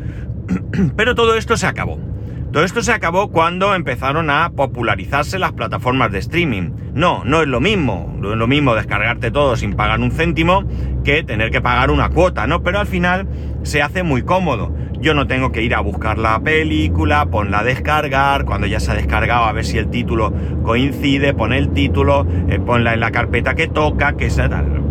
Pero 0.95 1.15
todo 1.15 1.35
esto 1.35 1.57
se 1.57 1.67
acabó. 1.67 2.10
Todo 2.51 2.65
esto 2.65 2.81
se 2.81 2.91
acabó 2.91 3.29
cuando 3.29 3.73
empezaron 3.75 4.29
a 4.29 4.49
popularizarse 4.49 5.39
las 5.39 5.53
plataformas 5.53 6.11
de 6.11 6.19
streaming. 6.19 6.71
No, 6.93 7.23
no 7.23 7.41
es 7.41 7.47
lo 7.47 7.61
mismo. 7.61 8.13
No 8.19 8.33
es 8.33 8.37
lo 8.37 8.45
mismo 8.45 8.75
descargarte 8.75 9.31
todo 9.31 9.55
sin 9.55 9.75
pagar 9.75 10.01
un 10.01 10.11
céntimo 10.11 10.65
que 11.05 11.23
tener 11.23 11.49
que 11.49 11.61
pagar 11.61 11.91
una 11.91 12.09
cuota, 12.09 12.47
¿no? 12.47 12.61
Pero 12.61 12.79
al 12.79 12.87
final 12.87 13.25
se 13.63 13.81
hace 13.81 14.03
muy 14.03 14.23
cómodo. 14.23 14.75
Yo 14.99 15.13
no 15.13 15.27
tengo 15.27 15.53
que 15.53 15.63
ir 15.63 15.73
a 15.73 15.79
buscar 15.79 16.17
la 16.17 16.41
película, 16.41 17.25
ponla 17.27 17.59
a 17.59 17.63
descargar, 17.63 18.43
cuando 18.43 18.67
ya 18.67 18.81
se 18.81 18.91
ha 18.91 18.95
descargado 18.95 19.45
a 19.45 19.53
ver 19.53 19.63
si 19.63 19.77
el 19.77 19.89
título 19.89 20.33
coincide, 20.63 21.33
pon 21.33 21.53
el 21.53 21.69
título, 21.71 22.27
eh, 22.49 22.59
ponla 22.59 22.93
en 22.93 22.99
la 22.99 23.11
carpeta 23.11 23.55
que 23.55 23.67
toca, 23.67 24.17
que 24.17 24.29
sea 24.29 24.49
tal. 24.49 24.81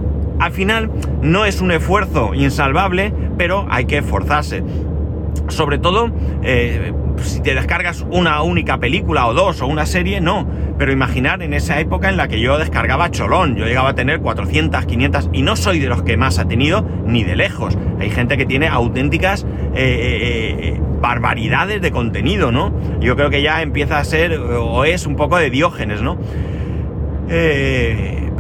Al 0.41 0.53
final 0.53 0.91
no 1.21 1.45
es 1.45 1.61
un 1.61 1.73
esfuerzo 1.73 2.33
insalvable, 2.33 3.13
pero 3.37 3.67
hay 3.69 3.85
que 3.85 3.99
esforzarse. 3.99 4.65
Sobre 5.51 5.79
todo, 5.79 6.11
eh, 6.43 6.93
si 7.23 7.41
te 7.41 7.55
descargas 7.55 8.05
una 8.11 8.43
única 8.43 8.79
película 8.79 9.27
o 9.27 9.35
dos 9.35 9.61
o 9.63 9.67
una 9.67 9.87
serie, 9.87 10.21
no. 10.21 10.47
Pero 10.79 10.93
imaginar 10.93 11.43
en 11.43 11.53
esa 11.55 11.79
época 11.81 12.09
en 12.09 12.17
la 12.17 12.29
que 12.29 12.41
yo 12.41 12.59
descargaba 12.59 13.11
cholón, 13.11 13.57
yo 13.57 13.67
llegaba 13.67 13.91
a 13.91 13.95
tener 13.95 14.21
400, 14.21 14.87
500 14.87 15.31
y 15.33 15.43
no 15.43 15.57
soy 15.57 15.79
de 15.79 15.89
los 15.89 16.03
que 16.03 16.17
más 16.17 16.39
ha 16.39 16.49
tenido 16.49 16.87
ni 17.05 17.25
de 17.25 17.37
lejos. 17.37 17.77
Hay 17.99 18.11
gente 18.11 18.37
que 18.37 18.47
tiene 18.47 18.69
auténticas 18.69 19.45
eh, 19.75 19.77
eh, 19.77 20.57
eh, 20.69 20.81
barbaridades 21.01 21.83
de 21.83 21.91
contenido, 21.91 22.51
¿no? 22.51 22.73
Yo 23.01 23.17
creo 23.17 23.31
que 23.31 23.43
ya 23.43 23.63
empieza 23.63 23.99
a 23.99 24.05
ser 24.05 24.39
o 24.39 24.85
es 24.85 25.07
un 25.07 25.17
poco 25.17 25.37
de 25.37 25.51
diógenes, 25.51 26.03
¿no? 26.03 26.19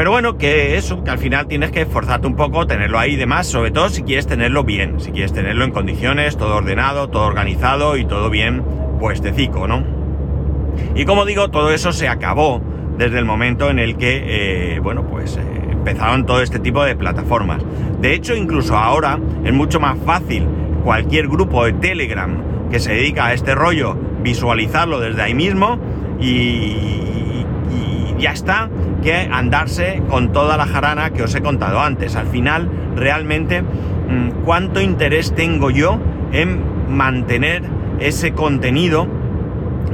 Pero 0.00 0.12
bueno, 0.12 0.38
que 0.38 0.78
eso, 0.78 1.04
que 1.04 1.10
al 1.10 1.18
final 1.18 1.46
tienes 1.46 1.72
que 1.72 1.82
esforzarte 1.82 2.26
un 2.26 2.34
poco, 2.34 2.66
tenerlo 2.66 2.98
ahí 2.98 3.12
y 3.12 3.16
demás, 3.16 3.46
sobre 3.46 3.70
todo 3.70 3.90
si 3.90 4.02
quieres 4.02 4.26
tenerlo 4.26 4.64
bien, 4.64 4.98
si 4.98 5.10
quieres 5.10 5.34
tenerlo 5.34 5.62
en 5.62 5.72
condiciones, 5.72 6.38
todo 6.38 6.56
ordenado, 6.56 7.10
todo 7.10 7.26
organizado 7.26 7.98
y 7.98 8.06
todo 8.06 8.30
bien 8.30 8.64
puestecico, 8.98 9.68
¿no? 9.68 9.84
Y 10.94 11.04
como 11.04 11.26
digo, 11.26 11.50
todo 11.50 11.70
eso 11.70 11.92
se 11.92 12.08
acabó 12.08 12.62
desde 12.96 13.18
el 13.18 13.26
momento 13.26 13.68
en 13.68 13.78
el 13.78 13.98
que, 13.98 14.76
eh, 14.76 14.80
bueno, 14.80 15.06
pues 15.06 15.36
eh, 15.36 15.42
empezaron 15.70 16.24
todo 16.24 16.40
este 16.40 16.60
tipo 16.60 16.82
de 16.82 16.96
plataformas. 16.96 17.62
De 18.00 18.14
hecho, 18.14 18.34
incluso 18.34 18.78
ahora 18.78 19.18
es 19.44 19.52
mucho 19.52 19.80
más 19.80 19.98
fácil 20.06 20.46
cualquier 20.82 21.28
grupo 21.28 21.66
de 21.66 21.74
Telegram 21.74 22.70
que 22.70 22.78
se 22.78 22.94
dedica 22.94 23.26
a 23.26 23.34
este 23.34 23.54
rollo 23.54 23.98
visualizarlo 24.22 24.98
desde 24.98 25.20
ahí 25.20 25.34
mismo 25.34 25.78
y, 26.18 27.44
ya 28.18 28.32
está, 28.32 28.68
que 29.00 29.28
andarse 29.30 30.02
con 30.08 30.32
toda 30.32 30.56
la 30.56 30.66
jarana 30.66 31.10
que 31.10 31.22
os 31.22 31.34
he 31.34 31.40
contado 31.40 31.80
antes. 31.80 32.16
Al 32.16 32.26
final, 32.26 32.68
realmente, 32.96 33.62
mm, 33.62 34.44
¿cuánto 34.44 34.80
interés 34.80 35.34
tengo 35.34 35.70
yo 35.70 35.98
en 36.32 36.60
mantener 36.88 37.62
ese 37.98 38.32
contenido 38.32 39.06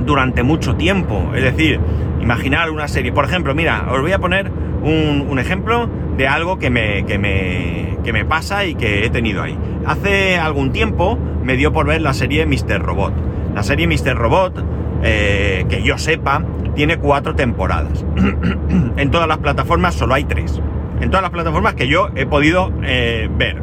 durante 0.04 0.42
mucho 0.42 0.76
tiempo? 0.76 1.32
Es 1.34 1.42
decir, 1.42 1.80
imaginar 2.20 2.70
una 2.70 2.88
serie. 2.88 3.12
Por 3.12 3.25
ejemplo, 3.25 3.54
mira, 3.54 3.86
os 3.90 4.00
voy 4.00 4.12
a 4.12 4.18
poner 4.18 4.50
un, 4.82 5.38
ejemplo 5.38 5.88
de 6.16 6.28
algo 6.28 6.58
que 6.58 6.70
me, 6.70 7.04
que, 7.04 7.18
me, 7.18 7.98
que 8.04 8.12
me 8.12 8.25
pasa 8.25 8.64
y 8.64 8.75
que 8.75 9.04
he 9.04 9.10
tenido 9.10 9.42
ahí. 9.42 9.56
Hace 9.84 10.36
algún 10.38 10.72
tiempo 10.72 11.18
me 11.42 11.56
dio 11.56 11.72
por 11.72 11.86
ver 11.86 12.00
la 12.00 12.14
serie 12.14 12.46
Mr. 12.46 12.80
Robot. 12.80 13.12
La 13.54 13.62
serie 13.62 13.86
Mr. 13.86 14.16
Robot, 14.16 14.64
eh, 15.02 15.64
que 15.68 15.82
yo 15.82 15.98
sepa, 15.98 16.42
tiene 16.76 16.99
cuatro 16.99 17.35
temporadas. 17.35 18.04
en 18.97 19.11
todas 19.11 19.26
las 19.26 19.38
plataformas 19.38 19.95
solo 19.95 20.14
hay 20.14 20.25
tres. 20.25 20.61
En 21.00 21.11
todas 21.11 21.23
las 21.23 21.33
plataformas 21.33 21.75
que 21.75 21.88
yo 21.88 22.11
he 22.14 22.26
podido 22.26 22.71
eh, 22.85 23.28
ver, 23.37 23.61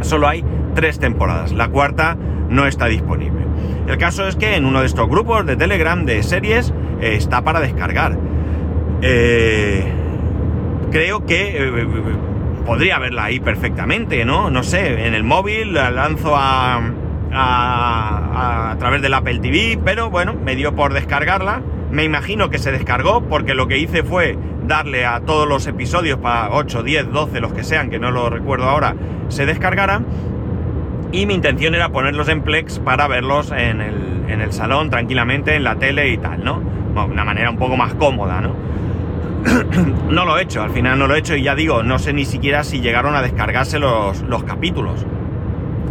solo 0.00 0.28
hay 0.28 0.44
tres 0.74 0.98
temporadas. 0.98 1.52
La 1.52 1.68
cuarta 1.68 2.16
no 2.48 2.66
está 2.66 2.86
disponible. 2.86 3.40
El 3.86 3.98
caso 3.98 4.26
es 4.26 4.36
que 4.36 4.54
en 4.54 4.64
uno 4.64 4.80
de 4.80 4.86
estos 4.86 5.08
grupos 5.08 5.44
de 5.44 5.56
Telegram 5.56 6.04
de 6.06 6.22
series 6.22 6.72
eh, 7.00 7.14
está 7.16 7.42
para 7.42 7.60
descargar. 7.60 8.16
Eh, 9.02 9.84
creo 10.92 11.26
que 11.26 11.86
podría 12.64 12.98
verla 12.98 13.24
ahí 13.24 13.40
perfectamente, 13.40 14.24
¿no? 14.24 14.50
No 14.50 14.62
sé, 14.62 15.06
en 15.06 15.14
el 15.14 15.24
móvil 15.24 15.74
la 15.74 15.90
lanzo 15.90 16.36
a, 16.36 16.80
a, 17.32 18.70
a 18.70 18.78
través 18.78 19.02
del 19.02 19.14
Apple 19.14 19.40
TV, 19.40 19.80
pero 19.84 20.10
bueno, 20.10 20.34
me 20.34 20.54
dio 20.54 20.74
por 20.74 20.92
descargarla 20.92 21.62
me 21.90 22.04
imagino 22.04 22.50
que 22.50 22.58
se 22.58 22.72
descargó 22.72 23.22
porque 23.22 23.54
lo 23.54 23.66
que 23.66 23.78
hice 23.78 24.02
fue 24.02 24.38
darle 24.66 25.04
a 25.06 25.20
todos 25.20 25.48
los 25.48 25.66
episodios 25.66 26.18
para 26.18 26.50
8, 26.50 26.82
10, 26.82 27.12
12, 27.12 27.40
los 27.40 27.52
que 27.52 27.64
sean, 27.64 27.90
que 27.90 27.98
no 27.98 28.10
lo 28.10 28.30
recuerdo 28.30 28.68
ahora, 28.68 28.94
se 29.28 29.46
descargaran. 29.46 30.06
Y 31.12 31.26
mi 31.26 31.34
intención 31.34 31.74
era 31.74 31.88
ponerlos 31.88 32.28
en 32.28 32.42
Plex 32.42 32.78
para 32.78 33.08
verlos 33.08 33.50
en 33.50 33.80
el, 33.80 34.24
en 34.28 34.40
el 34.40 34.52
salón 34.52 34.90
tranquilamente, 34.90 35.56
en 35.56 35.64
la 35.64 35.76
tele 35.76 36.10
y 36.10 36.18
tal, 36.18 36.44
¿no? 36.44 36.62
una 37.04 37.24
manera 37.24 37.50
un 37.50 37.56
poco 37.56 37.76
más 37.76 37.94
cómoda, 37.94 38.40
¿no? 38.40 38.54
no 40.10 40.24
lo 40.24 40.38
he 40.38 40.42
hecho, 40.42 40.62
al 40.62 40.70
final 40.70 40.98
no 40.98 41.06
lo 41.06 41.14
he 41.14 41.18
hecho 41.18 41.34
y 41.34 41.42
ya 41.42 41.54
digo, 41.54 41.82
no 41.82 41.98
sé 41.98 42.12
ni 42.12 42.24
siquiera 42.24 42.62
si 42.62 42.80
llegaron 42.80 43.14
a 43.14 43.22
descargarse 43.22 43.78
los, 43.78 44.20
los 44.22 44.44
capítulos. 44.44 45.06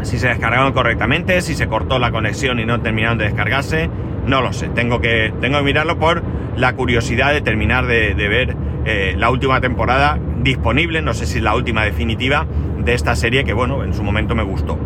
Si 0.04 0.20
se 0.20 0.28
descargaron 0.28 0.72
correctamente, 0.72 1.42
si 1.42 1.56
se 1.56 1.68
cortó 1.68 2.00
la 2.00 2.12
conexión 2.12 2.60
y 2.60 2.66
no 2.66 2.80
terminaron 2.80 3.18
de 3.18 3.26
descargarse, 3.26 3.90
no 4.30 4.42
lo 4.42 4.54
sé, 4.54 4.70
tengo 4.70 5.02
que, 5.02 5.34
tengo 5.42 5.58
que 5.58 5.64
mirarlo 5.64 5.98
por 5.98 6.24
la 6.56 6.74
curiosidad 6.74 7.34
de 7.34 7.42
terminar 7.42 7.88
de, 7.88 8.14
ver 8.14 8.56
eh, 8.86 9.16
la 9.18 9.30
última 9.30 9.60
temporada 9.60 10.20
disponible, 10.42 11.02
no 11.02 11.14
sé 11.14 11.26
si 11.26 11.40
es 11.40 11.44
la 11.44 11.56
última 11.56 11.84
definitiva 11.84 12.46
de 12.78 12.94
esta 12.94 13.16
serie 13.16 13.44
que 13.44 13.54
bueno, 13.54 13.84
en 13.84 13.94
su 13.94 14.04
momento 14.04 14.36
me 14.36 14.44
gustó. 14.44 14.78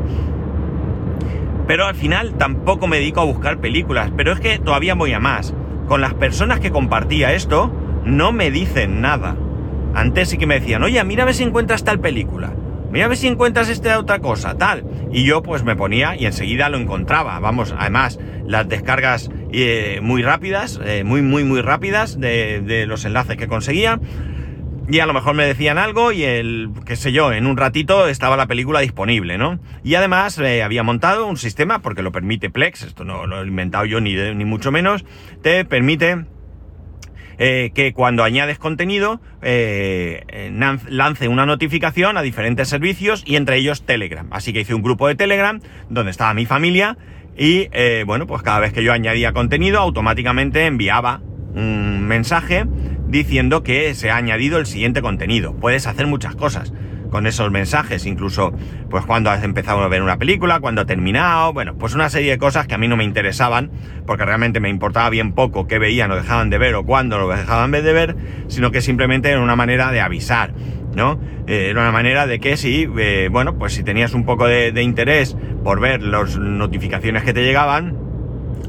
Pero 1.67 1.85
al 1.85 1.95
final 1.95 2.33
tampoco 2.35 2.88
me 2.88 2.97
dedico 2.97 3.21
a 3.21 3.25
buscar 3.25 3.59
películas, 3.59 4.12
pero 4.15 4.31
es 4.31 4.39
que 4.39 4.59
todavía 4.59 4.95
voy 4.95 5.13
a 5.13 5.19
más. 5.19 5.53
Con 5.88 6.01
las 6.01 6.13
personas 6.13 6.59
que 6.59 6.71
compartía 6.71 7.33
esto, 7.33 7.71
no 8.05 8.31
me 8.31 8.51
dicen 8.51 9.01
nada. 9.01 9.35
Antes 9.93 10.29
sí 10.29 10.38
que 10.38 10.47
me 10.47 10.59
decían, 10.59 10.83
oye, 10.83 11.03
ver 11.03 11.33
si 11.33 11.43
encuentras 11.43 11.83
tal 11.83 12.00
película 12.00 12.53
mira 12.93 13.05
a 13.05 13.07
ver 13.07 13.17
si 13.17 13.27
encuentras 13.27 13.69
esta 13.69 13.97
otra 13.97 14.19
cosa, 14.19 14.55
tal. 14.55 14.85
Y 15.12 15.25
yo 15.25 15.41
pues 15.41 15.63
me 15.63 15.75
ponía 15.75 16.15
y 16.15 16.27
enseguida 16.27 16.69
lo 16.69 16.77
encontraba. 16.77 17.39
Vamos, 17.39 17.73
además, 17.77 18.19
las 18.45 18.69
descargas 18.69 19.31
eh, 19.51 20.00
muy 20.01 20.21
rápidas, 20.21 20.79
eh, 20.85 21.03
muy, 21.03 21.23
muy, 21.23 21.43
muy 21.43 21.62
rápidas 21.62 22.19
de, 22.19 22.85
los 22.88 23.03
enlaces 23.03 23.35
que 23.35 23.47
conseguía. 23.47 24.00
Y 24.88 25.00
a 25.00 25.07
lo 25.07 25.13
mejor 25.13 25.33
me 25.33 25.45
decían 25.45 25.79
algo 25.79 26.12
y 26.12 26.23
el, 26.23 26.69
qué 26.85 26.95
sé 26.95 27.12
yo, 27.12 27.31
en 27.31 27.47
un 27.47 27.57
ratito 27.57 28.07
estaba 28.07 28.38
la 28.38 28.47
película 28.47 28.81
disponible, 28.81 29.38
¿no? 29.38 29.57
Y 29.83 29.95
además 29.95 30.38
eh, 30.38 30.62
había 30.62 30.83
montado 30.83 31.25
un 31.25 31.38
sistema, 31.38 31.79
porque 31.79 32.03
lo 32.03 32.12
permite 32.12 32.50
Plex, 32.50 32.83
esto 32.83 33.05
no 33.05 33.25
lo 33.25 33.41
he 33.41 33.47
inventado 33.47 33.85
yo 33.85 34.01
ni, 34.01 34.13
ni 34.13 34.45
mucho 34.45 34.71
menos, 34.71 35.03
te 35.41 35.65
permite 35.65 36.25
eh, 37.45 37.71
que 37.75 37.91
cuando 37.91 38.23
añades 38.23 38.57
contenido 38.57 39.19
eh, 39.41 40.50
lance 40.88 41.27
una 41.27 41.45
notificación 41.45 42.15
a 42.15 42.21
diferentes 42.21 42.69
servicios 42.69 43.21
y 43.25 43.35
entre 43.35 43.57
ellos 43.57 43.85
Telegram. 43.85 44.25
Así 44.31 44.53
que 44.53 44.62
hice 44.62 44.73
un 44.73 44.81
grupo 44.81 45.09
de 45.09 45.15
Telegram 45.15 45.59
donde 45.89 46.12
estaba 46.12 46.33
mi 46.33 46.45
familia 46.45 46.97
y 47.38 47.67
eh, 47.73 48.05
bueno, 48.07 48.27
pues 48.27 48.43
cada 48.43 48.62
vez 48.62 48.71
que 48.71 48.81
yo 48.81 48.93
añadía 48.93 49.33
contenido 49.33 49.79
automáticamente 49.79 50.67
enviaba 50.67 51.19
un 51.53 52.07
mensaje 52.07 52.63
diciendo 53.09 53.62
que 53.62 53.93
se 53.93 54.09
ha 54.09 54.15
añadido 54.15 54.57
el 54.57 54.65
siguiente 54.65 55.01
contenido. 55.01 55.53
Puedes 55.53 55.85
hacer 55.85 56.07
muchas 56.07 56.38
cosas 56.38 56.71
con 57.13 57.27
esos 57.27 57.51
mensajes, 57.51 58.08
incluso 58.08 58.51
pues 58.89 59.05
cuando 59.05 59.29
has 59.29 59.43
empezado 59.43 59.84
a 59.84 59.88
ver 59.88 60.01
una 60.01 60.17
película, 60.17 60.60
cuando 60.60 60.82
ha 60.82 60.86
terminado, 60.86 61.53
bueno, 61.53 61.75
pues 61.75 61.93
una 61.93 62.10
serie 62.10 62.32
de 62.32 62.38
cosas 62.39 62.65
que 62.65 62.74
a 62.74 62.79
mí 62.79 62.88
no 62.88 62.98
me 62.98 63.03
interesaban, 63.03 63.70
porque 64.08 64.25
realmente 64.25 64.60
me 64.60 64.70
importaba 64.70 65.12
bien 65.12 65.34
poco 65.34 65.67
qué 65.67 65.77
veían 65.77 66.10
o 66.10 66.15
dejaban 66.15 66.50
de 66.50 66.58
ver 66.58 66.74
o 66.74 66.84
cuándo 66.84 67.20
lo 67.20 67.29
dejaban 67.29 67.70
de 67.70 67.82
ver, 67.82 68.15
sino 68.48 68.72
que 68.72 68.82
simplemente 68.82 69.29
era 69.29 69.39
una 69.41 69.55
manera 69.55 69.91
de 69.91 70.01
avisar, 70.01 70.55
¿no? 70.96 71.20
Eh, 71.46 71.67
era 71.70 71.82
una 71.82 71.91
manera 71.91 72.25
de 72.25 72.39
que 72.39 72.58
si, 72.58 72.89
eh, 72.98 73.29
bueno, 73.32 73.60
pues 73.60 73.74
si 73.74 73.84
tenías 73.84 74.15
un 74.15 74.25
poco 74.25 74.48
de, 74.48 74.74
interés 74.82 75.38
por 75.63 75.79
ver 75.79 76.01
las 76.01 76.36
notificaciones 76.39 77.22
que 77.22 77.32
te 77.32 77.43
llegaban, 77.43 77.96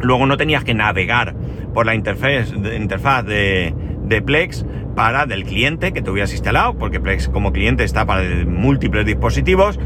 luego 0.03 0.27
no 0.27 0.37
tenías 0.37 0.65
que 0.65 0.75
navegar 0.75 1.35
por 1.73 1.87
la 1.87 1.95
interfaz, 1.95 2.53
interfaz 2.53 3.25
de, 3.25 3.75
de 4.05 4.23
Plex 4.23 4.65
para 4.95 5.27
del 5.27 5.45
cliente 5.45 5.93
que 5.93 6.03
te 6.03 6.11
hubieras 6.11 6.33
instalado, 6.33 6.75
porque 6.79 7.01
Plex 7.01 7.29
como 7.29 7.53
cliente 7.53 7.85
está 7.85 8.07
para 8.07 8.23
múltiples 8.47 9.05
dispositivos, 9.07 9.79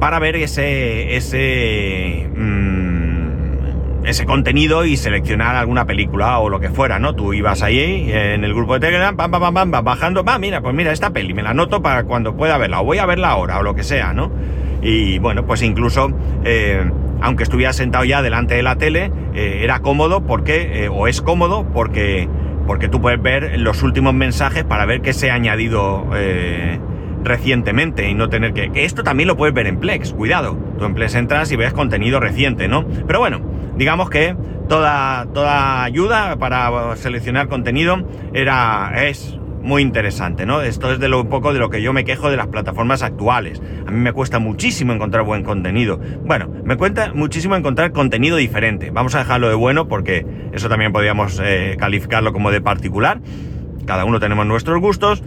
para 0.00 0.18
ver 0.18 0.36
ese, 0.36 1.16
ese, 1.16 2.28
mm, 2.34 4.04
ese 4.04 4.26
contenido 4.26 4.84
y 4.84 4.96
seleccionar 4.96 5.54
alguna 5.54 5.86
película 5.86 6.38
o 6.40 6.48
lo 6.48 6.58
que 6.58 6.70
fuera, 6.70 6.98
¿no? 6.98 7.14
Tú 7.14 7.34
ibas 7.34 7.62
ahí 7.62 8.10
en 8.12 8.44
el 8.44 8.52
grupo 8.52 8.74
de 8.74 8.80
Telegram, 8.80 9.16
pam, 9.16 9.30
pam, 9.30 9.54
pam, 9.54 9.70
pam, 9.70 9.84
bajando, 9.84 10.24
va, 10.24 10.38
mira, 10.38 10.60
pues 10.60 10.74
mira 10.74 10.92
esta 10.92 11.12
peli, 11.12 11.34
me 11.34 11.42
la 11.42 11.50
anoto 11.50 11.82
para 11.82 12.04
cuando 12.04 12.36
pueda 12.36 12.58
verla, 12.58 12.80
o 12.80 12.84
voy 12.84 12.98
a 12.98 13.06
verla 13.06 13.30
ahora, 13.30 13.58
o 13.58 13.62
lo 13.62 13.74
que 13.74 13.84
sea, 13.84 14.12
¿no? 14.12 14.32
Y 14.82 15.20
bueno, 15.20 15.46
pues 15.46 15.62
incluso, 15.62 16.10
eh, 16.44 16.90
aunque 17.20 17.44
estuviera 17.44 17.72
sentado 17.72 18.04
ya 18.04 18.20
delante 18.22 18.56
de 18.56 18.64
la 18.64 18.76
tele, 18.76 19.12
eh, 19.34 19.60
era 19.62 19.80
cómodo 19.80 20.26
porque, 20.26 20.84
eh, 20.84 20.88
o 20.88 21.06
es 21.06 21.22
cómodo 21.22 21.64
porque 21.72 22.28
porque 22.66 22.88
tú 22.88 23.00
puedes 23.00 23.20
ver 23.20 23.58
los 23.58 23.82
últimos 23.82 24.14
mensajes 24.14 24.64
para 24.64 24.86
ver 24.86 25.00
qué 25.02 25.12
se 25.12 25.30
ha 25.30 25.34
añadido 25.34 26.06
eh, 26.14 26.78
recientemente 27.24 28.08
y 28.08 28.14
no 28.14 28.28
tener 28.28 28.52
que... 28.52 28.70
Esto 28.74 29.02
también 29.02 29.28
lo 29.28 29.36
puedes 29.36 29.54
ver 29.54 29.66
en 29.66 29.78
Plex, 29.78 30.12
cuidado. 30.12 30.56
Tú 30.78 30.84
en 30.84 30.94
Plex 30.94 31.14
entras 31.14 31.50
y 31.52 31.56
ves 31.56 31.72
contenido 31.72 32.20
reciente, 32.20 32.68
¿no? 32.68 32.86
Pero 33.06 33.18
bueno, 33.18 33.40
digamos 33.76 34.10
que 34.10 34.36
toda, 34.68 35.26
toda 35.32 35.84
ayuda 35.84 36.36
para 36.36 36.96
seleccionar 36.96 37.48
contenido 37.48 38.06
era, 38.32 38.92
es 39.06 39.38
muy 39.62 39.82
interesante, 39.82 40.46
¿no? 40.46 40.60
Esto 40.62 40.92
es 40.92 40.98
de 40.98 41.08
lo 41.08 41.20
un 41.20 41.28
poco 41.28 41.52
de 41.52 41.58
lo 41.58 41.70
que 41.70 41.82
yo 41.82 41.92
me 41.92 42.04
quejo 42.04 42.30
de 42.30 42.36
las 42.36 42.48
plataformas 42.48 43.02
actuales. 43.02 43.62
A 43.86 43.90
mí 43.90 43.98
me 43.98 44.12
cuesta 44.12 44.38
muchísimo 44.38 44.92
encontrar 44.92 45.24
buen 45.24 45.42
contenido. 45.42 46.00
Bueno, 46.24 46.50
me 46.64 46.76
cuesta 46.76 47.12
muchísimo 47.14 47.56
encontrar 47.56 47.92
contenido 47.92 48.36
diferente. 48.36 48.90
Vamos 48.90 49.14
a 49.14 49.18
dejarlo 49.18 49.48
de 49.48 49.54
bueno 49.54 49.88
porque 49.88 50.26
eso 50.52 50.68
también 50.68 50.92
podríamos 50.92 51.40
eh, 51.42 51.76
calificarlo 51.78 52.32
como 52.32 52.50
de 52.50 52.60
particular. 52.60 53.20
Cada 53.86 54.04
uno 54.04 54.20
tenemos 54.20 54.46
nuestros 54.46 54.80
gustos. 54.80 55.22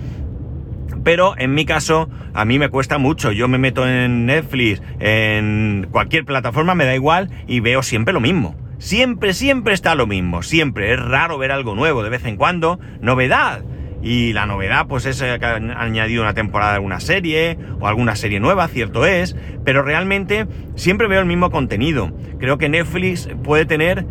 Pero 1.04 1.36
en 1.38 1.54
mi 1.54 1.65
caso, 1.65 2.10
a 2.34 2.46
mí 2.46 2.58
me 2.58 2.70
cuesta 2.70 2.98
mucho. 2.98 3.32
Yo 3.32 3.48
me 3.48 3.60
meto 3.60 3.88
en 3.88 4.25
Netflix, 4.25 4.82
en 5.00 5.88
cualquier 5.92 6.25
plataforma, 6.25 6.74
me 6.74 6.86
da 6.86 6.96
igual 6.96 7.30
y 7.48 7.60
veo 7.60 7.84
siempre 7.84 8.13
lo 8.13 8.20
mismo. 8.20 8.56
Siempre, 8.80 9.34
siempre 9.34 9.74
está 9.74 9.94
lo 9.94 10.08
mismo. 10.08 10.42
Siempre. 10.42 10.94
Es 10.94 11.00
raro 11.00 11.38
ver 11.38 11.51
algo 11.51 11.75
nuevo 11.75 12.04
de 12.04 12.10
vez 12.10 12.25
en 12.25 12.38
cuando. 12.38 12.80
Novedad 13.01 13.62
y 14.06 14.34
la 14.34 14.46
novedad, 14.46 14.86
pues 14.88 15.08
es 15.08 15.20
que 15.20 15.46
han 15.46 15.72
añadido 15.72 16.22
una 16.22 16.36
temporada 16.36 16.74
de 16.74 16.76
alguna 16.76 17.00
serie 17.00 17.58
o 17.80 17.88
alguna 17.88 18.16
serie 18.16 18.40
nueva, 18.40 18.68
cierto 18.68 19.04
es, 19.08 19.36
pero 19.64 19.82
realmente 19.82 20.46
siempre 20.76 21.08
veo 21.08 21.22
el 21.22 21.26
mismo 21.26 21.50
contenido. 21.50 22.16
Creo 22.40 22.60
que 22.60 22.70
Netflix 22.70 23.28
puede 23.44 23.66
tener, 23.66 24.06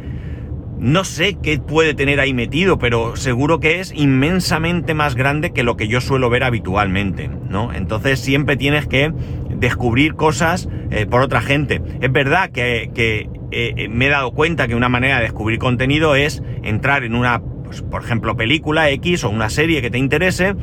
no 0.80 1.04
sé 1.04 1.38
qué 1.40 1.60
puede 1.60 1.94
tener 1.94 2.18
ahí 2.18 2.34
metido, 2.34 2.76
pero 2.76 3.14
seguro 3.14 3.60
que 3.60 3.78
es 3.78 3.92
inmensamente 3.94 4.94
más 4.94 5.14
grande 5.14 5.52
que 5.52 5.62
lo 5.62 5.76
que 5.76 5.86
yo 5.86 6.00
suelo 6.00 6.28
ver 6.28 6.42
habitualmente, 6.42 7.30
¿no? 7.48 7.72
Entonces 7.72 8.18
siempre 8.18 8.56
tienes 8.56 8.88
que 8.88 9.12
descubrir 9.50 10.16
cosas 10.16 10.68
eh, 10.90 11.06
por 11.06 11.20
otra 11.20 11.40
gente. 11.40 11.80
Es 12.00 12.10
verdad 12.10 12.50
que, 12.50 12.90
eh, 12.96 13.28
eh, 13.52 13.88
me 13.88 14.06
he 14.06 14.10
dado 14.10 14.32
cuenta 14.32 14.66
que 14.66 14.74
una 14.74 14.88
manera 14.88 15.18
de 15.18 15.22
descubrir 15.22 15.60
contenido 15.60 16.16
es 16.16 16.42
entrar 16.64 17.04
en 17.04 17.14
una 17.14 17.40
pues, 17.64 17.82
por 17.82 18.02
ejemplo, 18.02 18.36
película 18.36 18.90
X 18.90 19.24
o 19.24 19.30
una 19.30 19.50
serie 19.50 19.82
que 19.82 19.90
te 19.90 19.98
interese 19.98 20.54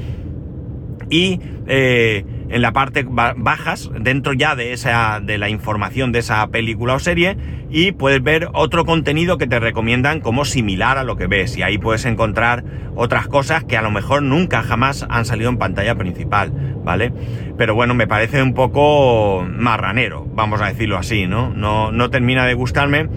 y 1.09 1.39
eh, 1.67 2.23
en 2.49 2.61
la 2.61 2.71
parte 2.71 3.05
bajas 3.05 3.91
dentro 3.99 4.33
ya 4.33 4.55
de 4.55 4.73
esa 4.73 5.19
de 5.21 5.37
la 5.37 5.49
información 5.49 6.11
de 6.11 6.19
esa 6.19 6.47
película 6.47 6.95
o 6.95 6.99
serie 6.99 7.37
y 7.69 7.91
puedes 7.91 8.21
ver 8.23 8.49
otro 8.53 8.85
contenido 8.85 9.37
que 9.37 9.47
te 9.47 9.59
recomiendan 9.59 10.19
como 10.21 10.45
similar 10.45 10.97
a 10.97 11.03
lo 11.03 11.15
que 11.17 11.27
ves 11.27 11.57
y 11.57 11.63
ahí 11.63 11.77
puedes 11.77 12.05
encontrar 12.05 12.63
otras 12.95 13.27
cosas 13.27 13.63
que 13.63 13.77
a 13.77 13.81
lo 13.81 13.91
mejor 13.91 14.23
nunca 14.23 14.63
jamás 14.63 15.05
han 15.09 15.25
salido 15.25 15.49
en 15.49 15.57
pantalla 15.57 15.95
principal, 15.95 16.51
¿vale? 16.83 17.13
Pero 17.57 17.75
bueno, 17.75 17.93
me 17.93 18.07
parece 18.07 18.41
un 18.41 18.53
poco 18.53 19.45
marranero, 19.49 20.25
vamos 20.33 20.61
a 20.61 20.67
decirlo 20.67 20.97
así, 20.97 21.27
¿no? 21.27 21.49
No, 21.49 21.91
no 21.91 22.09
termina 22.09 22.45
de 22.45 22.53
gustarme 22.53 23.07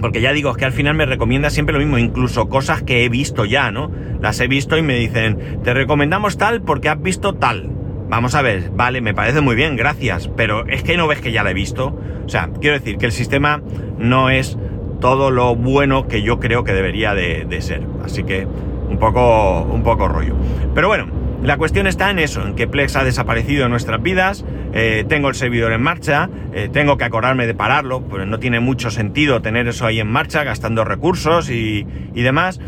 porque 0.00 0.20
ya 0.20 0.32
digo, 0.32 0.50
es 0.50 0.56
que 0.56 0.64
al 0.64 0.72
final 0.72 0.94
me 0.94 1.06
recomienda 1.06 1.50
siempre 1.50 1.72
lo 1.72 1.78
mismo, 1.78 1.98
incluso 1.98 2.48
cosas 2.48 2.82
que 2.82 3.04
he 3.04 3.08
visto 3.08 3.44
ya, 3.44 3.70
¿no? 3.70 3.90
Las 4.20 4.40
he 4.40 4.48
visto 4.48 4.76
y 4.76 4.82
me 4.82 4.96
dicen, 4.96 5.60
te 5.62 5.74
recomendamos 5.74 6.38
tal 6.38 6.62
porque 6.62 6.88
has 6.88 7.00
visto 7.00 7.34
tal. 7.34 7.70
Vamos 8.08 8.34
a 8.34 8.42
ver, 8.42 8.70
vale, 8.74 9.00
me 9.00 9.14
parece 9.14 9.40
muy 9.40 9.54
bien, 9.54 9.76
gracias, 9.76 10.28
pero 10.36 10.66
es 10.66 10.82
que 10.82 10.96
no 10.96 11.06
ves 11.06 11.20
que 11.20 11.32
ya 11.32 11.44
la 11.44 11.52
he 11.52 11.54
visto. 11.54 11.96
O 12.24 12.28
sea, 12.28 12.50
quiero 12.60 12.78
decir 12.78 12.98
que 12.98 13.06
el 13.06 13.12
sistema 13.12 13.62
no 13.98 14.30
es 14.30 14.58
todo 15.00 15.30
lo 15.30 15.54
bueno 15.54 16.08
que 16.08 16.22
yo 16.22 16.40
creo 16.40 16.64
que 16.64 16.72
debería 16.72 17.14
de, 17.14 17.44
de 17.48 17.60
ser. 17.62 17.82
Así 18.04 18.24
que 18.24 18.46
un 18.88 18.98
poco, 18.98 19.62
un 19.62 19.82
poco 19.82 20.08
rollo. 20.08 20.34
Pero 20.74 20.88
bueno, 20.88 21.19
la 21.42 21.56
cuestión 21.56 21.86
está 21.86 22.10
en 22.10 22.18
eso, 22.18 22.46
en 22.46 22.54
que 22.54 22.68
Plex 22.68 22.96
ha 22.96 23.04
desaparecido 23.04 23.62
de 23.62 23.70
nuestras 23.70 24.02
vidas, 24.02 24.44
eh, 24.74 25.04
tengo 25.08 25.28
el 25.28 25.34
servidor 25.34 25.72
en 25.72 25.82
marcha, 25.82 26.28
eh, 26.52 26.68
tengo 26.70 26.98
que 26.98 27.04
acordarme 27.04 27.46
de 27.46 27.54
pararlo, 27.54 28.02
pues 28.02 28.26
no 28.26 28.38
tiene 28.38 28.60
mucho 28.60 28.90
sentido 28.90 29.40
tener 29.40 29.66
eso 29.66 29.86
ahí 29.86 30.00
en 30.00 30.08
marcha, 30.08 30.44
gastando 30.44 30.84
recursos 30.84 31.48
y, 31.50 31.84
demás, 32.14 32.60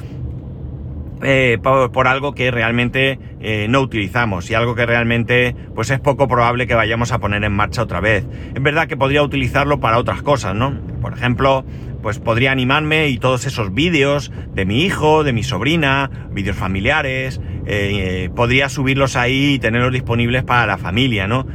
eh, 1.23 1.59
por, 1.63 2.09
algo 2.09 2.33
que 2.35 2.51
realmente 2.51 3.19
no 3.69 3.81
utilizamos 3.81 4.51
y 4.51 4.55
algo 4.55 4.75
que 4.75 4.87
realmente 4.87 5.55
pues 5.75 5.91
es 5.91 6.01
poco 6.01 6.27
probable 6.27 6.67
que 6.67 6.75
vayamos 6.75 7.13
a 7.13 7.19
poner 7.19 7.45
en 7.45 7.53
marcha 7.53 7.83
otra 7.83 8.01
vez. 8.01 8.25
Es 8.55 8.63
verdad 8.63 8.87
que 8.87 8.97
podría 8.97 9.23
utilizarlo 9.23 9.81
para 9.81 9.99
otras 9.99 10.23
cosas, 10.23 10.55
¿no? 10.55 10.81
Por 11.01 11.13
ejemplo, 11.13 11.65
pues 12.03 12.19
podría 12.19 12.53
animarme 12.53 13.09
y 13.09 13.19
todos 13.19 13.47
esos 13.47 13.73
vídeos 13.73 14.33
de 14.55 14.65
mi 14.65 14.83
hijo, 14.83 15.25
de 15.25 15.33
mi 15.33 15.43
sobrina, 15.45 16.11
vídeos 16.31 16.57
familiares, 16.57 17.41
eh, 17.67 18.29
podría 18.35 18.69
subirlos 18.69 19.17
ahí 19.17 19.55
y 19.55 19.59
tenerlos 19.59 19.93
disponibles 19.93 20.43
para 20.43 20.67
la 20.67 20.79
familia, 20.79 21.27
¿no? 21.27 21.47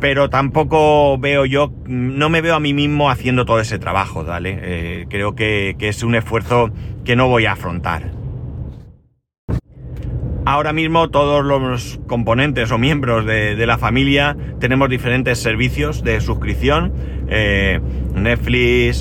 Pero 0.00 0.30
tampoco 0.30 1.18
veo 1.18 1.44
yo, 1.44 1.72
no 1.86 2.30
me 2.30 2.40
veo 2.40 2.54
a 2.54 2.60
mí 2.60 2.72
mismo 2.72 3.10
haciendo 3.10 3.44
todo 3.44 3.60
ese 3.60 3.78
trabajo, 3.78 4.24
¿vale? 4.24 4.58
Eh, 4.62 5.06
creo 5.10 5.34
que, 5.34 5.76
es 5.78 6.02
un 6.02 6.14
esfuerzo 6.14 6.70
que 7.04 7.16
no 7.16 7.28
voy 7.28 7.44
a 7.44 7.52
afrontar. 7.52 8.19
Ahora 10.50 10.72
mismo 10.72 11.10
todos 11.10 11.44
los 11.44 12.00
componentes 12.08 12.72
o 12.72 12.78
miembros 12.78 13.24
de, 13.24 13.64
la 13.66 13.78
familia 13.78 14.36
tenemos 14.58 14.90
diferentes 14.90 15.38
servicios 15.38 16.02
de 16.02 16.20
suscripción. 16.20 16.92
Eh, 17.28 17.78
Netflix, 18.16 19.00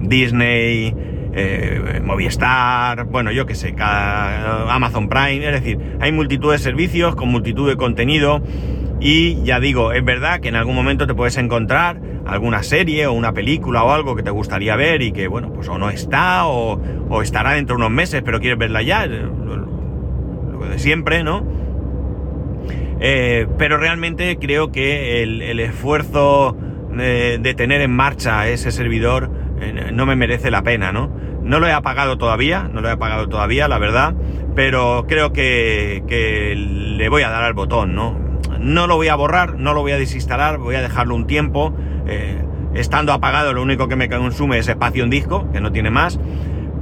Disney, 0.00 0.94
eh, 1.34 2.00
Movistar, 2.02 3.04
bueno, 3.04 3.32
yo 3.32 3.44
qué 3.44 3.54
sé, 3.54 3.74
Amazon 3.78 5.10
Prime, 5.10 5.46
es 5.46 5.52
decir, 5.52 5.78
hay 6.00 6.10
multitud 6.10 6.52
de 6.52 6.58
servicios 6.58 7.16
con 7.16 7.28
multitud 7.28 7.68
de 7.68 7.76
contenido 7.76 8.40
y 9.00 9.42
ya 9.42 9.60
digo, 9.60 9.92
es 9.92 10.04
verdad 10.04 10.40
que 10.40 10.48
en 10.48 10.56
algún 10.56 10.74
momento 10.74 11.06
te 11.06 11.14
puedes 11.14 11.36
encontrar 11.36 12.00
alguna 12.26 12.62
serie 12.62 13.06
o 13.06 13.12
una 13.12 13.32
película 13.32 13.84
o 13.84 13.92
algo 13.92 14.16
que 14.16 14.22
te 14.22 14.30
gustaría 14.30 14.74
ver 14.76 15.02
y 15.02 15.12
que, 15.12 15.28
bueno, 15.28 15.52
pues 15.52 15.68
o 15.68 15.78
no 15.78 15.90
está 15.90 16.46
o, 16.46 16.80
estará 17.22 17.52
dentro 17.52 17.76
de 17.76 17.82
unos 17.82 17.92
meses, 17.92 18.22
pero 18.24 18.40
quieres 18.40 18.58
verla 18.58 18.82
ya, 18.82 19.06
lo, 19.06 20.66
de 20.66 20.78
siempre, 20.78 21.22
¿no? 21.22 21.46
Eh, 22.98 23.46
pero 23.58 23.76
realmente 23.76 24.38
creo 24.38 24.72
que 24.72 25.22
el, 25.22 25.60
esfuerzo 25.60 26.56
de, 26.92 27.54
tener 27.56 27.82
en 27.82 27.90
marcha 27.90 28.48
ese 28.48 28.72
servidor 28.72 29.30
eh, 29.60 29.90
no 29.92 30.06
me 30.06 30.16
merece 30.16 30.50
la 30.50 30.62
pena, 30.62 30.92
¿no? 30.92 31.10
No 31.42 31.60
lo 31.60 31.68
he 31.68 31.72
apagado 31.72 32.18
todavía, 32.18 32.68
no 32.72 32.80
lo 32.80 32.88
he 32.88 32.92
apagado 32.92 33.28
todavía, 33.28 33.68
la 33.68 33.78
verdad, 33.78 34.14
pero 34.56 35.04
creo 35.06 35.32
que, 35.32 36.02
le 36.56 37.08
voy 37.08 37.22
a 37.22 37.30
dar 37.30 37.44
al 37.44 37.52
botón, 37.52 37.94
¿no? 37.94 38.25
No 38.66 38.88
lo 38.88 38.96
voy 38.96 39.06
a 39.06 39.14
borrar, 39.14 39.54
no 39.60 39.74
lo 39.74 39.82
voy 39.82 39.92
a 39.92 39.96
desinstalar, 39.96 40.58
voy 40.58 40.74
a 40.74 40.82
dejarlo 40.82 41.14
un 41.14 41.28
tiempo. 41.28 41.72
Eh, 42.08 42.42
estando 42.74 43.12
apagado, 43.12 43.52
lo 43.52 43.62
único 43.62 43.86
que 43.86 43.94
me 43.94 44.08
consume 44.08 44.58
es 44.58 44.66
espacio 44.66 45.04
en 45.04 45.10
disco, 45.10 45.48
que 45.52 45.60
no 45.60 45.70
tiene 45.70 45.90
más, 45.90 46.18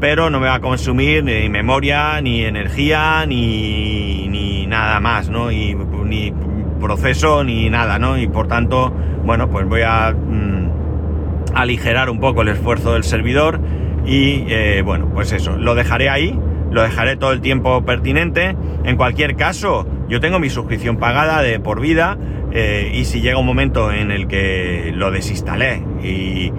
pero 0.00 0.30
no 0.30 0.40
me 0.40 0.46
va 0.46 0.54
a 0.54 0.60
consumir 0.60 1.22
ni 1.22 1.50
memoria, 1.50 2.22
ni 2.22 2.42
energía, 2.42 3.26
ni, 3.26 4.28
ni 4.28 4.66
nada 4.66 4.98
más, 5.00 5.28
¿no? 5.28 5.52
Y, 5.52 5.74
ni 5.74 6.32
proceso, 6.80 7.44
ni 7.44 7.68
nada, 7.68 7.98
¿no? 7.98 8.16
Y 8.16 8.28
por 8.28 8.48
tanto, 8.48 8.90
bueno, 9.22 9.50
pues 9.50 9.68
voy 9.68 9.82
a 9.82 10.12
mm, 10.12 11.54
aligerar 11.54 12.08
un 12.08 12.18
poco 12.18 12.40
el 12.40 12.48
esfuerzo 12.48 12.94
del 12.94 13.04
servidor 13.04 13.60
y 14.06 14.46
eh, 14.48 14.80
bueno, 14.82 15.10
pues 15.12 15.32
eso, 15.32 15.58
lo 15.58 15.74
dejaré 15.74 16.08
ahí, 16.08 16.38
lo 16.70 16.82
dejaré 16.82 17.16
todo 17.16 17.32
el 17.32 17.42
tiempo 17.42 17.84
pertinente. 17.84 18.56
En 18.84 18.96
cualquier 18.96 19.36
caso, 19.36 19.86
yo 20.08 20.20
tengo 20.20 20.38
mi 20.38 20.50
suscripción 20.50 20.96
pagada 20.96 21.42
de 21.42 21.60
por 21.60 21.80
vida 21.80 22.18
eh, 22.52 22.92
y 22.94 23.04
si 23.04 23.20
llega 23.20 23.38
un 23.38 23.46
momento 23.46 23.92
en 23.92 24.10
el 24.10 24.26
que 24.28 24.92
lo 24.94 25.10
desinstalé 25.10 25.82
y, 26.02 26.52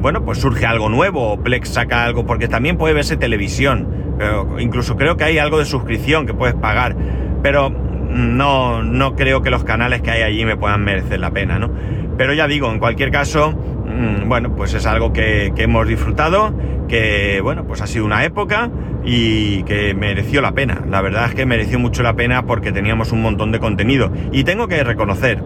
bueno, 0.00 0.24
pues 0.24 0.38
surge 0.38 0.64
algo 0.64 0.88
nuevo, 0.88 1.38
Plex 1.42 1.68
saca 1.68 2.04
algo, 2.04 2.24
porque 2.24 2.48
también 2.48 2.78
puede 2.78 2.94
verse 2.94 3.16
televisión, 3.16 4.14
pero 4.18 4.58
incluso 4.58 4.96
creo 4.96 5.16
que 5.16 5.24
hay 5.24 5.38
algo 5.38 5.58
de 5.58 5.66
suscripción 5.66 6.26
que 6.26 6.32
puedes 6.32 6.54
pagar, 6.54 6.96
pero 7.42 7.70
no, 7.70 8.82
no 8.82 9.14
creo 9.14 9.42
que 9.42 9.50
los 9.50 9.62
canales 9.62 10.00
que 10.00 10.10
hay 10.10 10.22
allí 10.22 10.44
me 10.44 10.56
puedan 10.56 10.82
merecer 10.82 11.20
la 11.20 11.30
pena, 11.30 11.58
¿no? 11.58 11.70
Pero 12.16 12.32
ya 12.32 12.46
digo, 12.46 12.70
en 12.72 12.78
cualquier 12.78 13.10
caso, 13.10 13.54
Mm, 13.92 14.28
bueno, 14.28 14.54
pues 14.56 14.74
es 14.74 14.86
algo 14.86 15.12
que, 15.12 15.52
hemos 15.56 15.86
disfrutado, 15.86 16.54
que 16.88 17.40
bueno, 17.42 17.64
pues 17.66 17.80
ha 17.82 17.86
sido 17.86 18.04
una 18.04 18.24
época 18.24 18.70
y 19.04 19.62
que 19.64 19.94
mereció 19.94 20.40
la 20.40 20.52
pena. 20.52 20.82
La 20.88 21.00
verdad 21.00 21.26
es 21.26 21.34
que 21.34 21.46
mereció 21.46 21.78
mucho 21.78 22.02
la 22.02 22.14
pena 22.14 22.42
porque 22.46 22.72
teníamos 22.72 23.12
un 23.12 23.22
montón 23.22 23.52
de 23.52 23.58
contenido. 23.58 24.12
Y 24.32 24.44
tengo 24.44 24.68
que 24.68 24.82
reconocer 24.84 25.42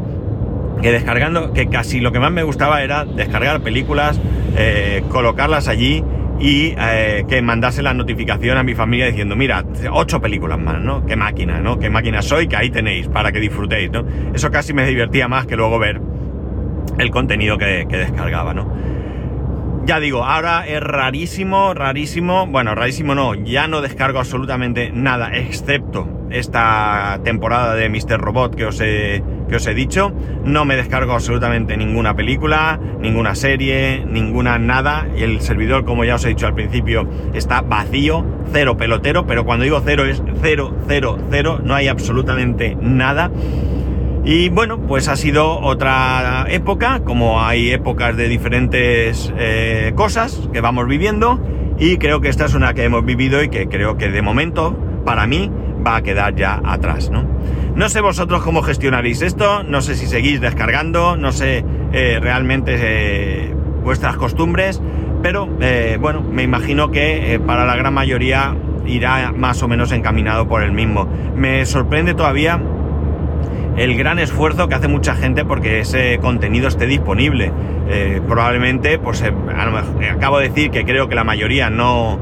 que 0.83 0.93
descargando, 0.93 1.53
que 1.53 1.69
casi 1.69 2.01
lo 2.01 2.13
que 2.13 2.21
más 2.21 2.31
me 2.31 2.43
gustaba 2.43 2.83
era 2.83 3.05
descargar 3.05 3.61
películas, 3.61 4.21
eh, 4.57 5.03
colocarlas 5.09 5.69
allí 5.69 6.05
y 6.39 6.75
eh, 6.79 7.25
que 7.29 7.41
mandase 7.41 7.83
la 7.83 7.95
notificación 7.95 8.59
a 8.59 8.63
mi 8.63 8.75
familia 8.75 9.07
diciendo, 9.07 9.37
mira, 9.37 9.65
ocho 9.91 10.21
películas 10.21 10.59
más, 10.59 10.81
¿no? 10.81 11.07
Qué 11.07 11.17
máquina, 11.17 11.61
¿no? 11.61 11.79
Qué 11.79 11.89
máquina 11.89 12.21
soy, 12.23 12.47
que 12.47 12.57
ahí 12.57 12.71
tenéis 12.71 13.09
para 13.09 13.33
que 13.33 13.41
disfrutéis, 13.41 13.91
¿no? 13.91 14.05
Eso 14.35 14.51
casi 14.51 14.75
me 14.75 14.87
divertía 14.87 15.29
más 15.29 15.47
que 15.47 15.57
luego 15.57 15.79
ver 15.79 16.01
el 16.99 17.11
contenido 17.11 17.59
que, 17.59 17.87
descargaba, 17.89 18.55
¿no? 18.55 18.71
Ya 19.87 20.01
digo, 20.01 20.25
ahora 20.25 20.67
es 20.67 20.81
rarísimo, 20.81 21.73
rarísimo, 21.73 22.47
bueno, 22.49 22.75
rarísimo 22.75 23.15
no, 23.15 23.35
ya 23.35 23.69
no 23.69 23.81
descargo 23.81 24.19
absolutamente 24.19 24.91
nada, 24.93 25.31
excepto 25.37 26.09
esta 26.31 27.21
temporada 27.23 27.77
de 27.77 27.89
Mr. 27.89 28.19
Robot 28.19 28.57
que 28.57 28.67
os 28.67 28.81
he, 28.81 29.23
que 29.49 29.57
os 29.57 29.67
he 29.67 29.75
dicho. 29.75 30.13
No 30.45 30.65
me 30.65 30.75
descargo 30.75 31.13
absolutamente 31.13 31.77
ninguna 31.77 32.17
película, 32.17 32.81
ninguna 33.01 33.37
serie, 33.37 34.05
ninguna 34.05 34.59
nada. 34.59 35.07
El 35.17 35.41
servidor, 35.41 35.85
como 35.85 36.05
ya 36.05 36.17
os 36.17 36.25
he 36.25 36.31
dicho 36.31 36.49
al 36.49 36.55
principio, 36.55 37.09
está 37.33 37.61
vacío, 37.61 38.25
cero 38.53 38.77
pelotero, 38.77 39.25
pero 39.25 39.45
cuando 39.45 39.63
digo 39.63 39.81
cero 39.85 40.05
es 40.05 40.21
cero, 40.43 40.77
cero, 40.89 41.17
cero, 41.31 41.61
no 41.63 41.75
hay 41.75 41.87
absolutamente 41.87 42.77
nada. 42.81 43.31
Y 44.29 44.49
bueno, 44.49 44.81
pues 44.81 45.07
ha 45.07 45.15
sido 45.15 45.61
otra 45.61 46.47
época, 46.49 47.03
como 47.05 47.45
hay 47.45 47.71
épocas 47.71 48.17
de 48.17 48.29
diferentes 48.29 49.33
eh, 49.39 49.93
cosas 49.95 50.49
que 50.53 50.61
vamos 50.61 50.89
viviendo, 50.89 51.39
y 51.79 51.99
creo 51.99 52.21
que 52.21 52.29
esta 52.29 52.47
es 52.47 52.55
una 52.55 52.75
que 52.75 52.83
hemos 52.83 53.05
vivido 53.05 53.41
y 53.45 53.51
que 53.51 53.69
creo 53.69 53.97
que 53.97 54.09
de 54.09 54.23
momento, 54.23 54.77
para 55.05 55.29
mí, 55.29 55.49
va 55.87 55.95
a 55.95 56.03
quedar 56.03 56.35
ya 56.35 56.61
atrás, 56.65 57.09
¿no? 57.09 57.25
No 57.77 57.89
sé 57.89 58.01
vosotros 58.01 58.43
cómo 58.43 58.63
gestionaréis 58.63 59.23
esto, 59.23 59.63
no 59.63 59.81
sé 59.81 59.95
si 59.95 60.09
seguís 60.09 60.41
descargando, 60.41 61.17
no 61.17 61.31
sé 61.31 61.65
eh, 61.93 62.19
realmente 62.21 62.75
eh, 62.81 63.55
vuestras 63.85 64.17
costumbres, 64.17 64.83
pero 65.23 65.49
bueno, 66.01 66.23
me 66.23 66.43
imagino 66.43 66.91
que 66.91 67.41
para 67.47 67.65
la 67.65 67.77
gran 67.77 67.95
mayoría 67.95 68.57
irá 68.87 69.31
más 69.31 69.63
o 69.63 69.69
menos 69.69 69.93
encaminado 69.93 70.49
por 70.49 70.65
el 70.65 70.73
mismo. 70.73 71.09
Me 71.37 71.65
sorprende 71.65 72.15
todavía 72.15 72.61
el 73.77 73.97
gran 73.97 74.19
esfuerzo 74.19 74.69
que 74.69 74.75
hace 74.75 74.89
mucha 74.89 75.15
gente 75.15 75.45
porque 75.45 75.81
ese 75.81 76.19
contenido 76.19 76.69
esté 76.69 76.87
disponible. 76.87 77.53
probablemente, 78.27 78.99
pues 78.99 79.23
acabo 79.23 80.39
de 80.39 80.49
decir 80.49 80.71
que 80.71 80.85
creo 80.85 81.09
que 81.09 81.15
la 81.15 81.25
mayoría 81.25 81.71
no, 81.71 82.19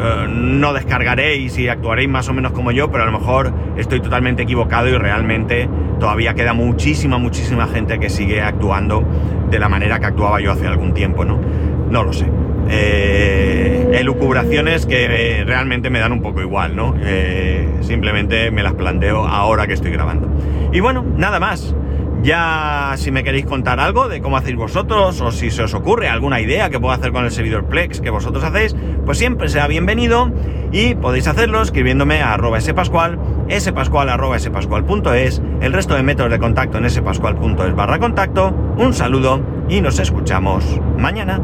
eh, 0.00 0.28
no 0.28 0.72
descargaréis 0.74 1.58
y 1.58 1.66
actuaréis 1.66 2.08
más 2.08 2.28
o 2.28 2.32
menos 2.32 2.52
como 2.52 2.70
yo, 2.70 2.88
pero 2.90 3.02
a 3.02 3.06
lo 3.06 3.18
mejor 3.18 3.52
estoy 3.76 4.00
totalmente 4.00 4.44
equivocado 4.44 4.88
y 4.88 4.92
realmente 4.92 5.68
todavía 5.98 6.34
queda 6.34 6.52
muchísima, 6.52 7.18
muchísima 7.18 7.66
gente 7.66 7.98
que 7.98 8.08
sigue 8.08 8.40
actuando 8.40 9.02
de 9.50 9.58
la 9.58 9.68
manera 9.68 9.98
que 9.98 10.06
actuaba 10.06 10.40
yo 10.40 10.52
hace 10.52 10.68
algún 10.68 10.94
tiempo, 10.94 11.24
¿no? 11.24 11.40
No 11.90 12.04
lo 12.04 12.12
sé. 12.12 12.26
Eh, 12.68 13.90
elucubraciones 13.94 14.86
que 14.86 15.04
eh, 15.04 15.44
realmente 15.44 15.90
me 15.90 15.98
dan 15.98 16.12
un 16.12 16.22
poco 16.22 16.40
igual, 16.40 16.76
¿no? 16.76 16.94
simplemente 17.80 18.50
me 18.50 18.62
las 18.62 18.74
planteo 18.74 19.26
ahora 19.26 19.66
que 19.66 19.72
estoy 19.72 19.90
grabando. 19.90 20.28
Y 20.72 20.80
bueno, 20.80 21.04
nada 21.16 21.40
más. 21.40 21.74
Ya 22.22 22.94
si 22.96 23.12
me 23.12 23.22
queréis 23.22 23.46
contar 23.46 23.78
algo 23.78 24.08
de 24.08 24.20
cómo 24.20 24.36
hacéis 24.36 24.56
vosotros 24.56 25.20
o 25.20 25.30
si 25.30 25.50
se 25.50 25.62
os 25.62 25.74
ocurre 25.74 26.08
alguna 26.08 26.40
idea 26.40 26.68
que 26.68 26.80
puedo 26.80 26.92
hacer 26.92 27.12
con 27.12 27.24
el 27.24 27.30
servidor 27.30 27.66
Plex 27.66 28.00
que 28.00 28.10
vosotros 28.10 28.42
hacéis, 28.42 28.74
pues 29.06 29.18
siempre 29.18 29.48
sea 29.48 29.68
bienvenido 29.68 30.30
y 30.72 30.94
podéis 30.96 31.28
hacerlo 31.28 31.62
escribiéndome 31.62 32.20
a 32.20 32.34
arroba 32.34 32.60
spascual, 32.60 33.18
spascual 33.58 34.08
arroba 34.08 34.38
spascual.es, 34.38 35.40
el 35.60 35.72
resto 35.72 35.94
de 35.94 36.02
métodos 36.02 36.32
de 36.32 36.38
contacto 36.40 36.78
en 36.78 36.90
spascual.es 36.90 37.74
barra 37.74 38.00
contacto. 38.00 38.50
Un 38.76 38.92
saludo 38.94 39.40
y 39.68 39.80
nos 39.80 40.00
escuchamos 40.00 40.64
mañana. 40.98 41.40